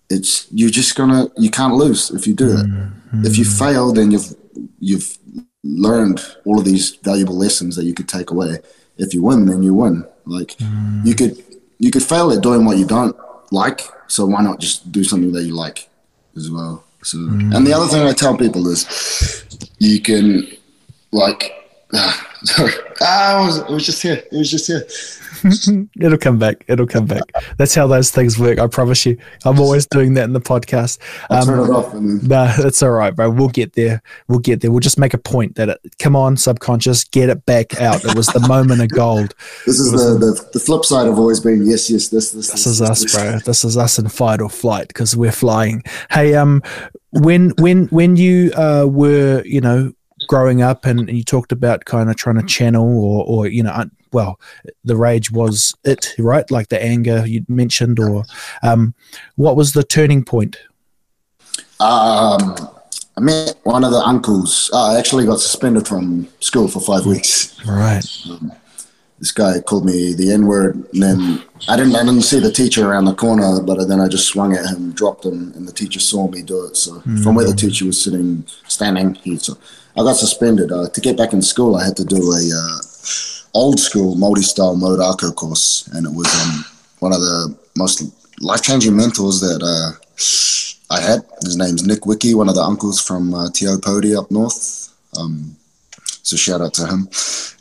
[0.08, 2.66] it's you're just gonna you can't lose if you do it.
[2.66, 3.26] Mm-hmm.
[3.26, 4.34] If you fail, then you've
[4.78, 5.18] you've
[5.64, 8.58] learned all of these valuable lessons that you could take away.
[8.96, 10.04] If you win, then you win.
[10.24, 11.18] Like you mm.
[11.18, 11.44] could
[11.78, 13.16] you could fail at doing what you don't
[13.50, 15.88] like, so why not just do something that you like
[16.36, 16.84] as well?
[17.02, 17.76] So, and the mm.
[17.76, 19.46] other thing I tell people is,
[19.78, 20.46] you can,
[21.12, 21.52] like,
[22.46, 24.22] sorry, ah, it was, it was just here.
[24.32, 24.86] It was just here.
[26.00, 26.64] It'll come back.
[26.66, 27.22] It'll come back.
[27.58, 28.58] That's how those things work.
[28.58, 29.18] I promise you.
[29.44, 30.98] I'm always doing that in the podcast.
[31.30, 33.28] I'll turn Um, it off and then, no, that's all right, bro.
[33.30, 34.02] We'll get there.
[34.28, 34.70] We'll get there.
[34.70, 38.04] We'll just make a point that it, come on, subconscious, get it back out.
[38.04, 39.34] It was the moment of gold.
[39.66, 42.66] this is the, the the flip side of always being yes, yes, this, this, This
[42.66, 43.38] is us, bro.
[43.40, 45.82] This is us in fight or flight because we're flying.
[46.10, 46.62] Hey, um,
[47.10, 49.92] when when when you uh were you know
[50.26, 53.84] growing up and, you talked about kind of trying to channel or or you know
[54.12, 54.40] well
[54.84, 58.24] the rage was it right like the anger you mentioned or
[58.62, 58.94] um
[59.36, 60.56] what was the turning point
[61.80, 62.56] Um,
[63.18, 64.70] I met one of the uncles.
[64.72, 67.56] Uh, I actually got suspended from school for five weeks.
[67.66, 68.04] right
[69.18, 72.52] this guy called me the N word, and then I didn't I didn't see the
[72.52, 75.72] teacher around the corner, but then I just swung at him, dropped him, and the
[75.72, 76.76] teacher saw me do it.
[76.76, 79.56] So from where the teacher was sitting, standing, he so
[79.96, 80.70] I got suspended.
[80.72, 82.80] Uh, to get back in school, I had to do a uh,
[83.54, 86.64] old school multi style mau rākau course, and it was um,
[86.98, 88.02] one of the most
[88.40, 89.92] life changing mentors that uh,
[90.94, 91.24] I had.
[91.42, 94.94] His name's Nick Wiki, one of the uncles from uh, Teo Pody up north.
[95.18, 95.56] Um,
[96.22, 97.08] so shout out to him.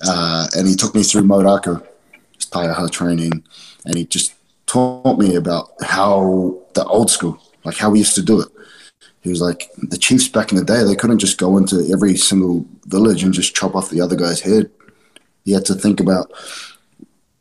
[0.01, 1.81] Uh, and he took me through mau rākau,
[2.35, 3.43] his Taiaha training,
[3.85, 4.33] and he just
[4.67, 8.49] taught me about how the old school, like how we used to do it.
[9.25, 12.15] He was like, the chiefs back in the day, they couldn't just go into every
[12.15, 14.69] single village and just chop off the other guy's head.
[15.45, 16.31] He had to think about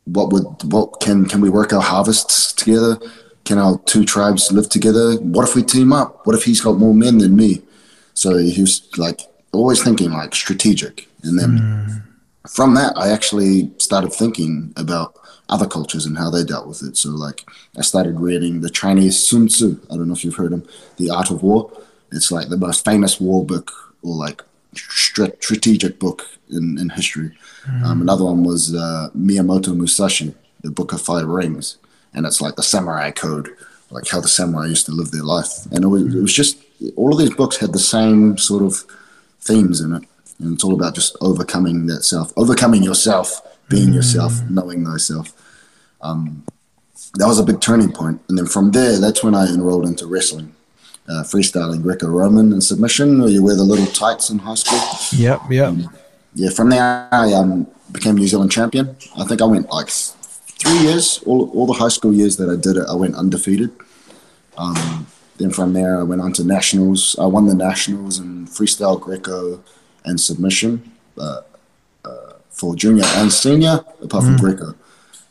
[0.07, 2.97] what would what can can we work our harvests together?
[3.45, 5.17] Can our two tribes live together?
[5.17, 6.27] What if we team up?
[6.27, 7.61] What if he's got more men than me?
[8.15, 9.21] So he was like
[9.53, 11.07] always thinking like strategic.
[11.23, 12.49] And then hmm.
[12.49, 16.97] from that, I actually started thinking about other cultures and how they dealt with it.
[16.97, 17.45] So like
[17.77, 19.79] I started reading the Chinese Sun Tzu.
[19.91, 21.71] I don't know if you've heard him, The Art of War.
[22.13, 23.71] It's like the most famous war book
[24.03, 24.43] or like
[24.75, 27.33] stra- strategic book in, in history.
[27.85, 31.79] Um, another one was uh, Miyamoto Musashi, The Book of Five Rings.
[32.13, 33.49] And it's like the samurai code,
[33.91, 35.67] like how the samurai used to live their life.
[35.73, 36.59] And it was, it was just,
[36.97, 38.85] all of these books had the same sort of
[39.41, 40.05] themes in it.
[40.39, 45.33] And it's all about just overcoming that self, overcoming yourself, being yourself, knowing thyself.
[46.01, 46.45] Um,
[47.15, 48.21] that was a big turning point.
[48.29, 50.55] And then from there, that's when I enrolled into wrestling,
[51.09, 54.81] uh, freestyling Greco Roman and submission, where you wear the little tights in high school.
[55.19, 55.75] yep yep
[56.35, 58.97] Yeah, from there, I um, became New Zealand champion.
[59.17, 62.57] I think I went like three years, all, all the high school years that I
[62.57, 63.71] did it, I went undefeated.
[64.57, 67.17] Um, then from there, I went on to nationals.
[67.19, 69.63] I won the nationals in freestyle, Greco,
[70.05, 71.41] and submission uh,
[72.55, 74.75] for junior and senior, apart from Greco.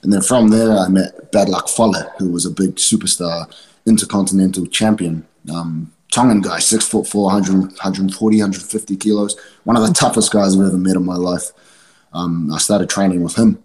[0.04, 3.52] And then from there, I met Bad Luck Fale, who was a big superstar,
[3.86, 5.26] intercontinental champion.
[5.52, 9.36] Um, Tongan guy, six foot four, 100, 140, 150 kilos.
[9.64, 11.52] One of the toughest guys I've ever met in my life.
[12.14, 13.64] Um, I started training with him,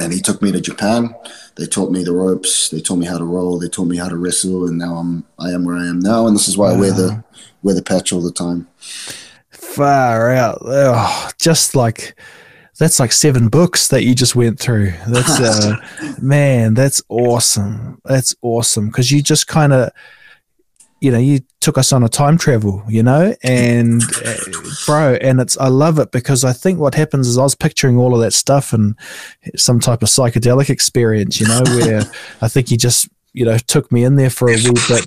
[0.00, 1.14] and he took me to Japan.
[1.56, 2.68] They taught me the ropes.
[2.70, 3.60] They taught me how to roll.
[3.60, 6.26] They taught me how to wrestle, and now I'm I am where I am now.
[6.26, 7.22] And this is why I wear the
[7.62, 8.66] wear the patch all the time.
[9.50, 12.18] far out oh, just like
[12.82, 14.92] that's like seven books that you just went through.
[15.06, 15.76] That's uh
[16.20, 18.00] man that's awesome.
[18.04, 18.88] That's awesome.
[18.88, 19.92] Because you just kind of
[21.00, 23.36] you know you took us on a time travel you know?
[23.44, 24.34] And uh,
[24.84, 27.98] bro and it's i love it because i think what happens is i was picturing
[27.98, 28.96] all of that stuff and
[29.56, 32.02] some type of psychedelic experience you know where
[32.40, 35.06] i think you just you know took me in there for a wee bit.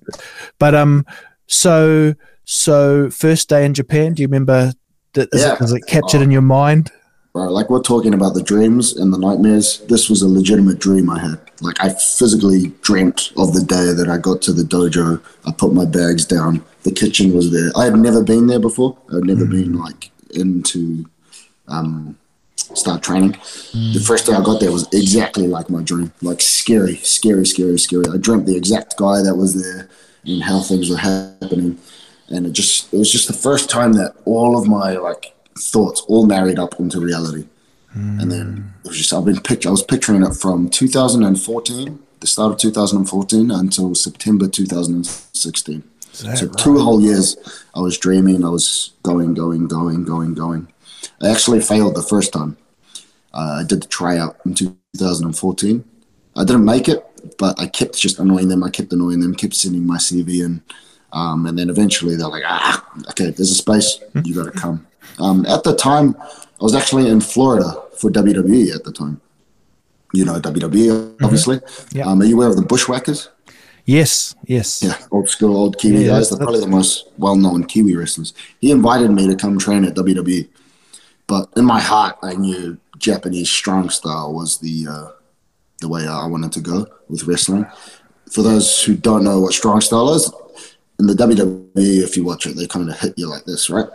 [0.60, 1.06] But um
[1.48, 4.74] so so first day in japan do you remember
[5.14, 5.54] that is, Yeah.
[5.54, 6.92] it, is it captured in your mind
[7.36, 9.80] Bro, like we're talking about the dreams and the nightmares.
[9.90, 11.38] This was a legitimate dream I had.
[11.60, 15.22] Like I physically dreamt of the day that I got to the dojo.
[15.46, 16.64] I put my bags down.
[16.84, 17.72] The kitchen was there.
[17.76, 18.98] I had never been there before.
[19.14, 21.10] I'd never been like into
[21.68, 22.18] um,
[22.56, 23.32] start training.
[23.74, 26.14] The first day I got there was exactly like my dream.
[26.22, 28.06] Like scary, scary, scary, scary.
[28.14, 29.90] I dreamt the exact guy that was there
[30.24, 31.80] and how things were happening.
[32.30, 36.02] And it just it was just the first time that all of my like thoughts
[36.02, 37.48] all married up into reality.
[38.20, 42.28] And then it was just I've been picture I was picturing it from 2014, the
[42.28, 45.84] start of 2014 until September 2016.
[46.12, 47.38] So two whole years,
[47.74, 48.44] I was dreaming.
[48.44, 50.68] I was going, going, going, going, going.
[51.22, 52.58] I actually failed the first time.
[53.34, 55.84] Uh, I did the tryout in 2014.
[56.38, 57.06] I didn't make it,
[57.38, 58.64] but I kept just annoying them.
[58.64, 60.64] I kept annoying them, kept sending my CV in.
[61.12, 64.00] Um, and then eventually they're like, ah, okay, there's a space.
[64.24, 64.86] You got to come.
[65.20, 69.22] Um, at the time, I was actually in Florida for WWE at the time.
[70.14, 71.58] You know WWE, obviously.
[71.58, 71.98] Mm-hmm.
[71.98, 72.06] Yeah.
[72.08, 73.30] Um, are you aware of the Bushwhackers?
[73.86, 74.82] Yes, yes.
[74.82, 76.30] Yeah, old school, old Kiwi Yeah, guys.
[76.30, 78.34] They're probably the most well-known Kiwi wrestlers.
[78.60, 80.48] He invited me to come train at WWE,
[81.28, 85.12] but in my heart, I knew Japanese strong style was the uh,
[85.82, 87.68] the way I wanted to go with wrestling.
[88.32, 90.32] For those who don't know what strong style is,
[91.00, 93.88] in the WWE, if you watch it, they kind of hit you like this, right?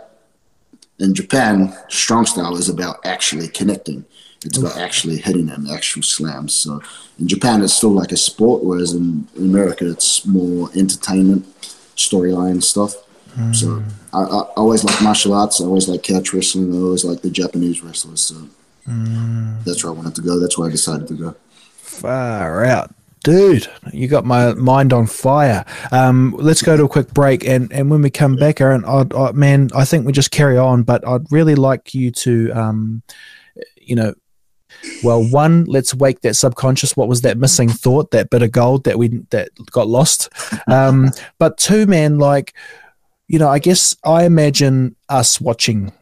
[1.01, 4.05] In Japan, strong style is about actually connecting.
[4.45, 4.81] It's about mm.
[4.81, 6.53] actually hitting them, actual slams.
[6.53, 6.81] So
[7.19, 11.45] in Japan, it's still like a sport, whereas in, in America, it's more entertainment,
[11.95, 12.93] storyline stuff.
[13.53, 13.89] So mm.
[14.13, 15.61] I, I I always like martial arts.
[15.61, 16.73] I always like catch wrestling.
[16.73, 18.21] I always like the Japanese wrestlers.
[18.21, 18.35] So
[18.87, 19.63] mm.
[19.63, 20.39] that's where I wanted to go.
[20.39, 21.35] That's where I decided to go.
[21.77, 22.91] Far out.
[23.23, 25.63] Dude, you got my mind on fire.
[25.91, 29.13] Um, let's go to a quick break, and, and when we come back, Aaron, I'd,
[29.13, 30.81] I, man, I think we just carry on.
[30.83, 33.03] But I'd really like you to, um,
[33.75, 34.15] you know,
[35.03, 36.97] well, one, let's wake that subconscious.
[36.97, 40.29] What was that missing thought, that bit of gold that we that got lost?
[40.67, 42.55] Um, but two, man, like,
[43.27, 45.93] you know, I guess I imagine us watching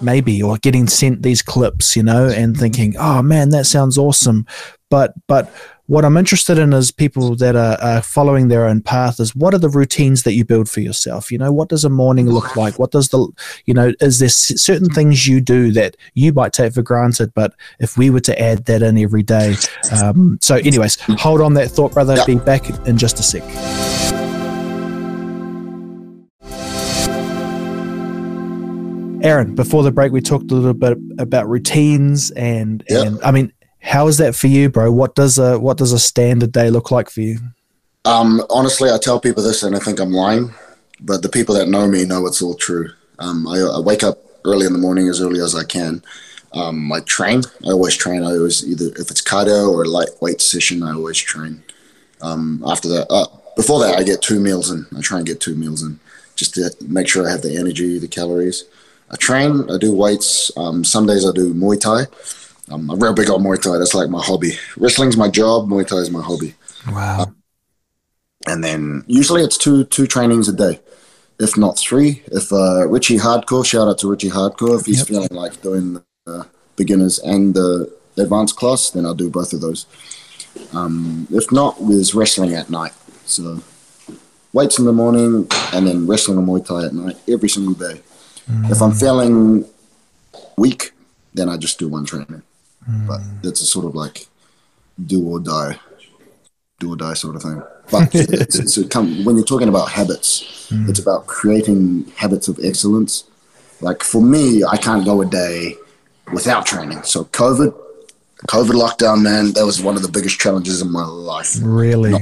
[0.00, 4.46] maybe or getting sent these clips, you know, and thinking, oh man, that sounds awesome.
[4.90, 5.52] But but
[5.86, 9.18] what I'm interested in is people that are, are following their own path.
[9.18, 11.32] Is what are the routines that you build for yourself?
[11.32, 12.78] You know, what does a morning look like?
[12.78, 13.28] What does the,
[13.66, 17.54] you know, is there certain things you do that you might take for granted, but
[17.80, 19.56] if we were to add that in every day,
[20.02, 22.16] um, so anyways, hold on that thought, brother.
[22.26, 23.42] Be back in just a sec.
[29.24, 33.52] Aaron, before the break, we talked a little bit about routines and, and I mean,
[33.82, 34.90] how is that for you, bro?
[34.90, 37.38] What does a what does a standard day look like for you?
[38.04, 40.54] Um, honestly, I tell people this and I think I'm lying,
[41.00, 42.90] but the people that know me know it's all true.
[43.18, 46.02] Um, I, I wake up early in the morning as early as I can.
[46.52, 47.42] Um, I train.
[47.66, 48.22] I always train.
[48.22, 51.62] I always either if it's cardio or lightweight session, I always train.
[52.20, 53.26] Um, after that, uh,
[53.56, 54.86] before that, I get two meals in.
[54.96, 55.98] I try and get two meals in
[56.36, 58.64] just to make sure I have the energy, the calories.
[59.10, 59.68] I train.
[59.70, 60.50] I do weights.
[60.56, 62.06] Um, some days I do Muay Thai.
[62.70, 63.78] Um, I'm a real big on Muay Thai.
[63.78, 64.52] That's like my hobby.
[64.76, 65.68] Wrestling's my job.
[65.68, 66.54] Muay Thai is my hobby
[66.88, 67.32] Wow.
[68.46, 70.80] and then usually it's two two trainings a day,
[71.38, 72.22] if not three.
[72.26, 75.08] If uh, Richie Hardcore, shout out to Richie Hardcore, if he's Yep.
[75.08, 76.46] feeling like doing the
[76.76, 79.86] beginners and the advanced class, then I'll do both of those.
[80.72, 82.92] Um, if not, there's wrestling at night.
[83.26, 83.62] So
[84.52, 88.00] weights in the morning and then wrestling and Muay Thai at night every single day.
[88.70, 89.64] If I'm feeling
[90.58, 90.92] weak,
[91.32, 92.42] then I just do one training.
[92.86, 93.48] But hmm.
[93.48, 94.26] it's a sort of like
[95.06, 95.78] do or die
[96.82, 97.62] do or die sort of thing.
[97.90, 100.88] But it's, it's come, when you're talking about habits, hmm.
[100.88, 103.24] it's about creating habits of excellence.
[103.80, 105.76] Like for me, I can't go a day
[106.32, 107.02] without training.
[107.04, 107.74] So COVID,
[108.48, 111.56] COVID lockdown, man, that was one of the biggest challenges in my life.
[111.62, 112.14] Really?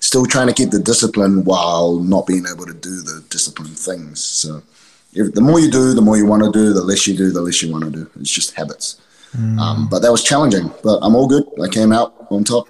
[0.00, 4.22] Still trying to keep the discipline while not being able to do the discipline things.
[4.22, 4.62] So
[5.14, 6.72] if, the more you do, the more you want to do.
[6.72, 8.10] The less you do, the less you want to do.
[8.20, 9.00] It's just habits.
[9.58, 10.70] Um, but that was challenging.
[10.82, 11.44] But I'm all good.
[11.62, 12.68] I came out on top.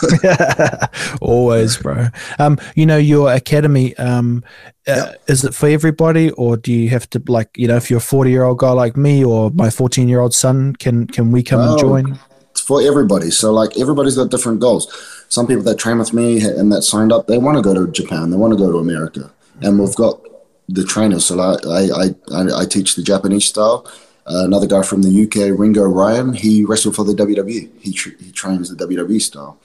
[1.20, 2.08] Always, bro.
[2.38, 4.42] Um, you know, your academy, um,
[4.86, 7.98] uh, is it for everybody or do you have to like, you know, if you're
[7.98, 11.30] a 40 year old guy like me or my 14 year old son, can, can
[11.32, 12.18] we come and Oh, join?
[12.50, 13.30] it's for everybody.
[13.30, 14.88] So like everybody's got different goals.
[15.28, 17.90] Some people that train with me and that signed up, they want to go to
[17.92, 19.30] Japan, they want to go to America,
[19.62, 20.20] and we've got
[20.68, 21.26] the trainers.
[21.26, 23.86] So like I I, I, I teach the Japanese style.
[24.26, 27.70] Uh, another guy from the UK, Ringo Ryan, he wrestled for the WWE.
[27.80, 29.58] He tr- he trains the WWE style.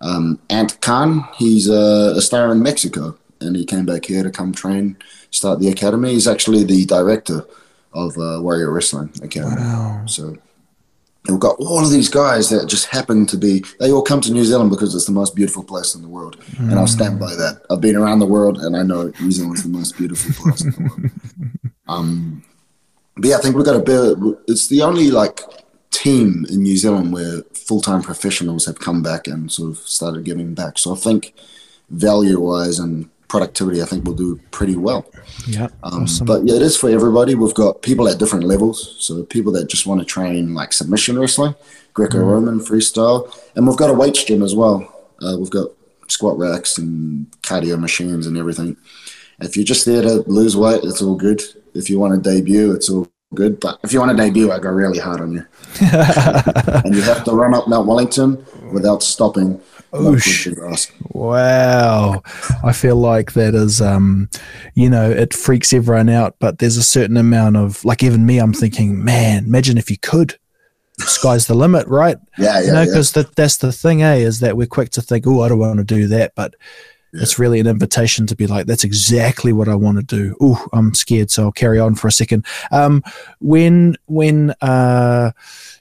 [0.00, 4.30] Um, Ant Khan, he's a, a star in Mexico, and he came back here to
[4.30, 4.96] come train,
[5.30, 6.12] start the academy.
[6.12, 7.46] He's actually the director
[7.92, 9.56] of uh, Warrior Wrestling Academy.
[9.56, 10.04] Wow.
[10.06, 10.36] So
[11.28, 14.32] we've got all of these guys that just happen to be, they all come to
[14.32, 16.42] New Zealand because it's the most beautiful place in the world.
[16.58, 17.62] And I'll stand by that.
[17.70, 20.70] I've been around the world and I know New Zealand's the most beautiful place in
[20.70, 21.10] the world.
[21.88, 22.44] Um,
[23.16, 25.40] but yeah, I think we've got a bit, it's the only like
[25.90, 30.24] team in New Zealand where full time professionals have come back and sort of started
[30.24, 30.78] giving back.
[30.78, 31.34] So I think
[31.90, 35.06] value wise and productivity, I think we'll do pretty well.
[35.46, 35.68] Yeah.
[35.82, 36.26] Um, awesome.
[36.26, 37.34] But yeah, it is for everybody.
[37.34, 38.96] We've got people at different levels.
[38.98, 41.54] So people that just want to train like submission wrestling,
[41.94, 44.88] Greco-Roman, freestyle, and we've got a weights gym as well.
[45.22, 45.68] Uh, we've got
[46.08, 48.76] squat racks and cardio machines and everything.
[49.42, 51.42] If you're just there to lose weight, it's all good.
[51.74, 53.60] If you want to debut, it's all good.
[53.60, 55.46] But if you want to debut, I go really hard on you.
[55.80, 59.60] and you have to run up Mount Wellington without stopping.
[59.92, 60.90] Oosh.
[61.10, 62.22] Wow.
[62.64, 64.30] I feel like that is, um,
[64.74, 68.38] you know, it freaks everyone out, but there's a certain amount of, like, even me,
[68.38, 70.38] I'm thinking, man, imagine if you could.
[70.98, 72.16] Sky's the limit, right?
[72.38, 72.86] Yeah, you yeah, know, yeah.
[72.86, 75.58] because that, that's the thing, eh, is that we're quick to think, oh, I don't
[75.58, 76.32] want to do that.
[76.34, 76.54] But
[77.12, 80.36] it's really an invitation to be like, that's exactly what I want to do.
[80.40, 82.46] Oh, I'm scared, so I'll carry on for a second.
[82.70, 83.02] Um,
[83.40, 85.32] when, when, uh,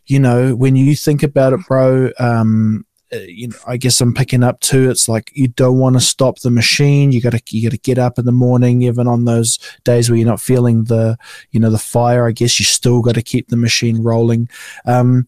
[0.08, 4.14] you know, when you think about it, bro, um, uh, you know, I guess I'm
[4.14, 4.90] picking up too.
[4.90, 7.12] It's like you don't want to stop the machine.
[7.12, 10.10] You got to you got to get up in the morning, even on those days
[10.10, 11.18] where you're not feeling the
[11.52, 12.26] you know the fire.
[12.26, 14.48] I guess you still got to keep the machine rolling.
[14.86, 15.28] Um,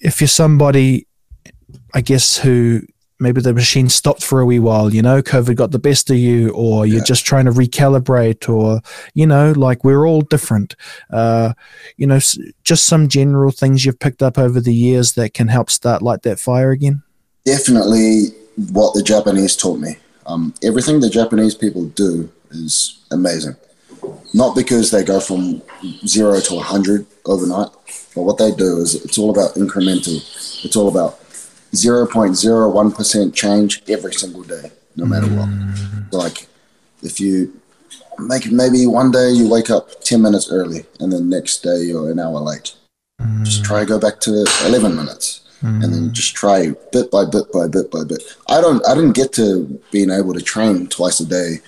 [0.00, 1.06] if you're somebody,
[1.92, 2.82] I guess who
[3.20, 6.16] maybe the machine stopped for a wee while, you know, COVID got the best of
[6.16, 7.04] you, or you're Yeah.
[7.04, 8.80] just trying to recalibrate, or
[9.14, 10.74] you know, like we're all different.
[11.12, 11.52] Uh,
[11.96, 15.48] you know, s- just some general things you've picked up over the years that can
[15.48, 17.02] help start light that fire again.
[17.44, 18.28] Definitely
[18.72, 19.96] what the Japanese taught me.
[20.26, 23.56] Um, everything the Japanese people do is amazing.
[24.32, 25.62] Not because they go from
[26.06, 27.68] zero to 100 overnight,
[28.14, 30.16] but what they do is it's all about incremental.
[30.64, 31.18] It's all about
[31.74, 35.48] 0.01% change every single day, no matter what.
[35.48, 36.12] Mm.
[36.12, 36.46] Like,
[37.02, 37.60] if you
[38.18, 42.10] make maybe one day you wake up 10 minutes early and then next day you're
[42.10, 42.74] an hour late.
[43.42, 47.50] Just try to go back to 11 minutes and then just try bit by bit
[47.52, 48.22] by bit by bit.
[48.48, 51.60] I don't I didn't get to being able to train twice a day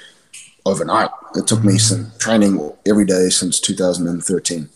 [0.66, 1.10] overnight.
[1.34, 1.80] It took me mm.
[1.80, 4.68] some training every day since 2013.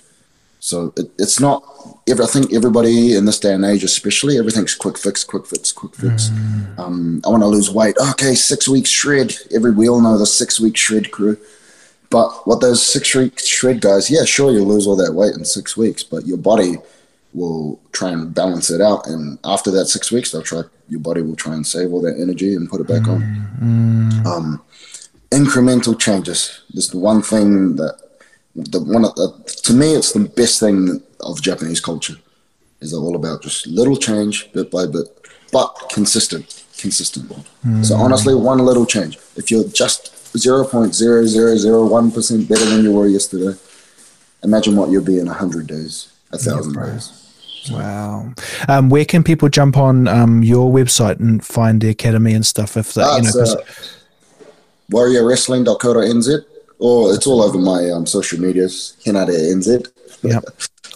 [0.60, 1.64] So it, it's not.
[2.08, 5.72] Every, I think everybody in this day and age, especially, everything's quick fix, quick fix,
[5.72, 6.30] quick fix.
[6.78, 7.96] Um, I want to lose weight.
[8.10, 9.34] Okay, six weeks shred.
[9.54, 11.38] Every we all know the six week shred crew.
[12.10, 15.44] But what those six week shred guys, yeah, sure, you'll lose all that weight in
[15.44, 16.76] six weeks, but your body
[17.32, 19.06] will try and balance it out.
[19.06, 20.62] And after that six weeks, they'll try.
[20.88, 23.22] Your body will try and save all that energy and put it back on.
[24.26, 24.62] Um,
[25.30, 26.62] incremental changes.
[26.74, 28.09] This is the one thing that
[28.54, 29.32] the one of the,
[29.64, 32.16] to me it's the best thing of Japanese culture
[32.80, 35.06] is all about just little change bit by bit,
[35.52, 37.30] but consistent, consistent.
[37.82, 39.18] So honestly, one little change.
[39.36, 43.58] If you're just zero point zero zero zero one percent better than you were yesterday,
[44.42, 47.16] imagine what you'll be in a hundred days, a thousand days.
[47.70, 48.32] Wow.
[48.68, 52.78] Um, where can people jump on um, your website and find the academy and stuff?
[52.78, 53.56] If that, Ah, you know, uh,
[54.90, 56.44] warriorwrestling.co.nz
[56.80, 59.86] or it's all over my um, social medias, Henare NZ.
[60.22, 60.44] Yep.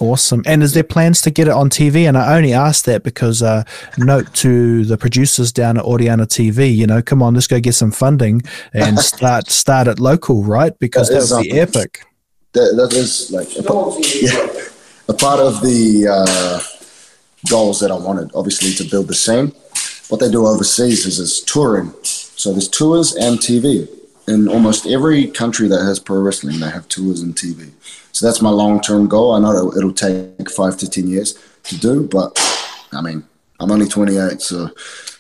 [0.01, 0.43] Awesome.
[0.47, 2.09] And is there plans to get it on TV?
[2.09, 3.63] And I only asked that because, uh,
[3.97, 7.75] note to the producers down at Audiana TV, you know, come on, let's go get
[7.75, 10.77] some funding and start start it local, right?
[10.79, 12.05] Because That that would be epic.
[12.53, 14.69] That, that is like a, pa- yeah,
[15.09, 16.61] a part of the uh,
[17.49, 19.53] goals that I wanted, obviously, to build the scene.
[20.09, 21.93] What they do overseas is, is touring.
[22.03, 23.89] So there's tours and TV.
[24.27, 27.71] In almost every country that has pro wrestling, they have tours and TV.
[28.13, 29.33] So that's my long term goal.
[29.33, 32.39] I know it'll, it'll take five to 10 years to do, but
[32.93, 33.25] I mean,
[33.61, 34.71] I'm only 28, so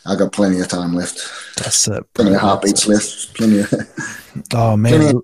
[0.06, 1.18] I got plenty of time left.
[1.56, 2.04] That's it.
[2.14, 3.34] Plenty of heartbeats left.
[3.34, 3.72] Plenty of,
[4.52, 5.20] Oh man,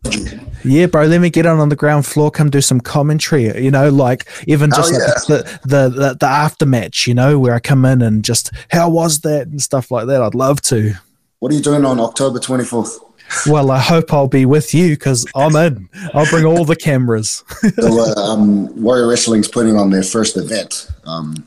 [0.64, 1.05] yeah, bro.
[1.07, 2.31] Let me get on on the ground floor.
[2.31, 3.61] Come do some commentary.
[3.61, 5.37] You know, like even just Oh, like yeah.
[5.37, 7.09] the, the the the after match.
[7.09, 10.22] You know, where I come in and just how was that and stuff like that.
[10.22, 10.95] I'd love to.
[11.41, 12.99] What are you doing on October 24th?
[13.47, 15.89] Well, I hope I'll be with you because I'm in.
[16.14, 17.45] I'll bring all the cameras.
[17.81, 21.47] so, uh, um, Warrior Wrestling's putting on their first event, um,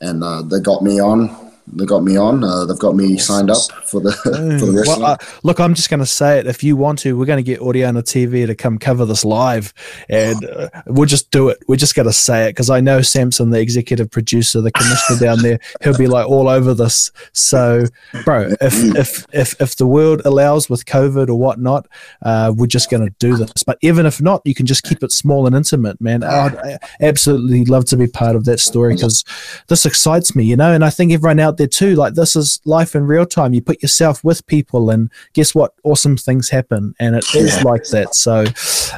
[0.00, 1.47] and uh, they got me on.
[1.72, 2.44] They got me on.
[2.44, 5.00] Uh, they've got me signed up for the for the wrestling.
[5.00, 6.46] Well, uh, look, I'm just going to say it.
[6.46, 9.24] If you want to, we're going to get Audio Audiana TV to come cover this
[9.24, 9.72] live,
[10.08, 11.58] and uh, we'll just do it.
[11.68, 15.18] We're just going to say it because I know Samson, the executive producer, the commissioner
[15.18, 17.10] down there, he'll be like all over this.
[17.32, 17.84] So,
[18.24, 21.86] bro, if if if if the world allows with COVID or whatnot,
[22.22, 23.62] uh, we're just going to do this.
[23.64, 26.22] But even if not, you can just keep it small and intimate, man.
[26.22, 29.24] I'd uh, absolutely love to be part of that story because
[29.68, 30.72] this excites me, you know.
[30.72, 31.94] And I think everyone out there too.
[31.94, 33.52] Like this is life in real time.
[33.52, 35.74] You put yourself with people, and guess what?
[35.84, 38.14] Awesome things happen, and it is like that.
[38.14, 38.46] So,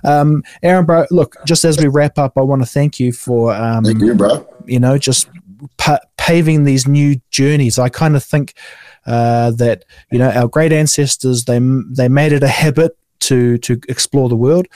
[0.05, 3.53] um, Aaron, bro, look, just as we wrap up, I want to thank you for
[3.53, 4.47] um, Thank you, bro.
[4.67, 5.29] you know, just
[5.79, 7.79] pa- paving these new journeys.
[7.79, 8.55] I kind of think
[9.07, 11.59] uh, that you know our great ancestors they
[11.91, 14.67] they made it a habit to to explore the world,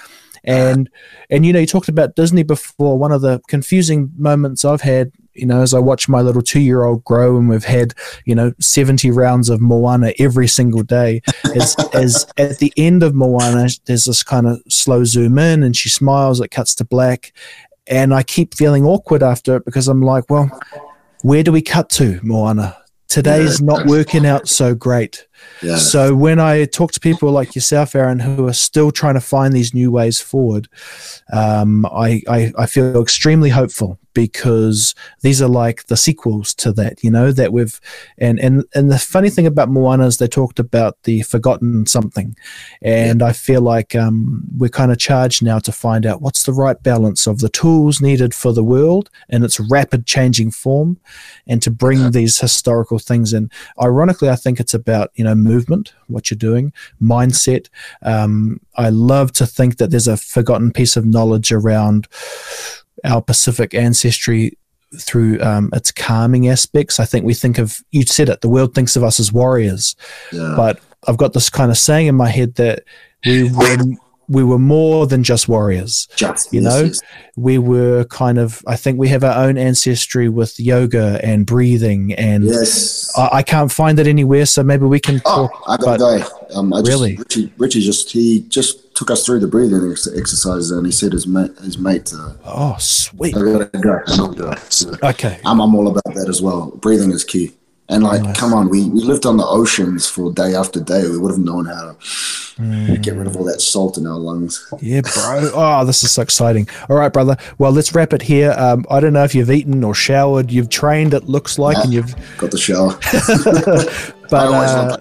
[0.44, 0.90] and
[1.30, 2.98] and you know you talked about Disney before.
[2.98, 6.60] One of the confusing moments I've had you know, as I watch my little two
[6.60, 11.22] year old grow and we've had, you know, 70 rounds of Moana every single day,
[11.46, 15.76] is, is at the end of Moana, there's this kind of slow zoom in and
[15.76, 17.32] she smiles, it cuts to black.
[17.86, 20.50] And I keep feeling awkward after it because I'm like, well,
[21.22, 22.76] where do we cut to, Moana?
[23.08, 25.26] Today's not working out so great.
[25.62, 25.76] Yeah.
[25.76, 29.54] So when I talk to people like yourself, Aaron, who are still trying to find
[29.54, 30.68] these new ways forward,
[31.32, 37.02] um, I, I, I feel extremely hopeful because these are like the sequels to that,
[37.02, 37.80] you know, that we've
[38.16, 42.36] and and and the funny thing about Moana is they talked about the forgotten something,
[42.80, 46.52] and I feel like um, we're kind of charged now to find out what's the
[46.52, 50.98] right balance of the tools needed for the world and its rapid changing form,
[51.46, 53.50] and to bring these historical things in.
[53.82, 57.68] Ironically, I think it's about you know movement, what you're doing, mindset.
[58.02, 62.08] Um, I love to think that there's a forgotten piece of knowledge around
[63.04, 64.56] our Pacific ancestry
[64.98, 67.00] through um, its calming aspects.
[67.00, 68.40] I think we think of you said it.
[68.40, 69.96] The world thinks of us as warriors,
[70.32, 70.54] yeah.
[70.56, 72.84] but I've got this kind of saying in my head that
[73.24, 73.78] we were
[74.28, 76.08] we were more than just warriors.
[76.16, 77.00] Just, you know, yes.
[77.36, 78.62] we were kind of.
[78.66, 83.12] I think we have our own ancestry with yoga and breathing, and Yes.
[83.16, 84.46] I, I can't find it anywhere.
[84.46, 85.62] So maybe we can Oh, talk.
[85.66, 86.26] I a guy.
[86.54, 87.16] Um, I just, Really?
[87.16, 91.12] Richie, Richie just he just took us through the breathing ex- exercises, and he said
[91.12, 92.12] his mate, his mate.
[92.16, 93.36] Uh, Oh, sweet.
[93.36, 93.98] I got a guy.
[94.06, 94.56] Another guy.
[94.68, 95.40] So Okay.
[95.44, 96.70] I'm, I'm all about that as well.
[96.76, 97.52] Breathing is key.
[97.88, 98.38] And like, Nice.
[98.40, 101.02] come on, we, we lived on the oceans for day after day.
[101.08, 101.96] We would have known how to
[102.54, 103.02] Mm.
[103.02, 104.64] get rid of all that salt in our lungs.
[104.80, 105.50] Yeah, bro.
[105.52, 106.68] Oh, this is so exciting.
[106.88, 107.36] All right, brother.
[107.58, 108.54] Well, let's wrap it here.
[108.56, 110.52] Um, I don't know if you've eaten or showered.
[110.52, 112.14] You've trained, it looks like, and you've.
[112.38, 112.96] Got the shower.
[114.30, 114.96] But uh,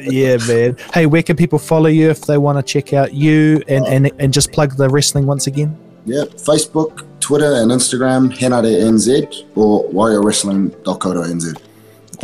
[0.00, 0.76] yeah, man.
[0.94, 4.10] Hey, where can people follow you if they want to check out you and, and
[4.18, 5.76] and just plug the wrestling once again?
[6.06, 11.60] Yeah, Facebook, Twitter, and Instagram, Henare NZ or warriorwrestling.co.nz.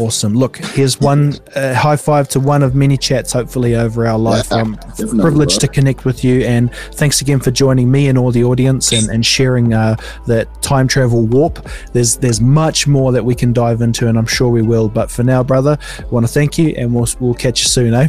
[0.01, 0.34] Awesome.
[0.34, 4.51] Look, here's one uh, high five to one of many chats, hopefully, over our life.
[4.51, 6.40] I'm definitely, privileged to connect with you.
[6.40, 9.96] And thanks again for joining me and all the audience and, and sharing uh,
[10.26, 11.68] that time travel warp.
[11.92, 14.88] There's there's much more that we can dive into, and I'm sure we will.
[14.88, 17.92] But for now, brother, I want to thank you, and we'll, we'll catch you soon,
[17.92, 18.09] eh?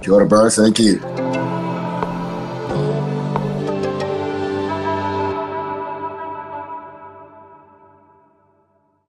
[0.00, 0.48] Kia ora, bro.
[0.48, 1.00] Thank you.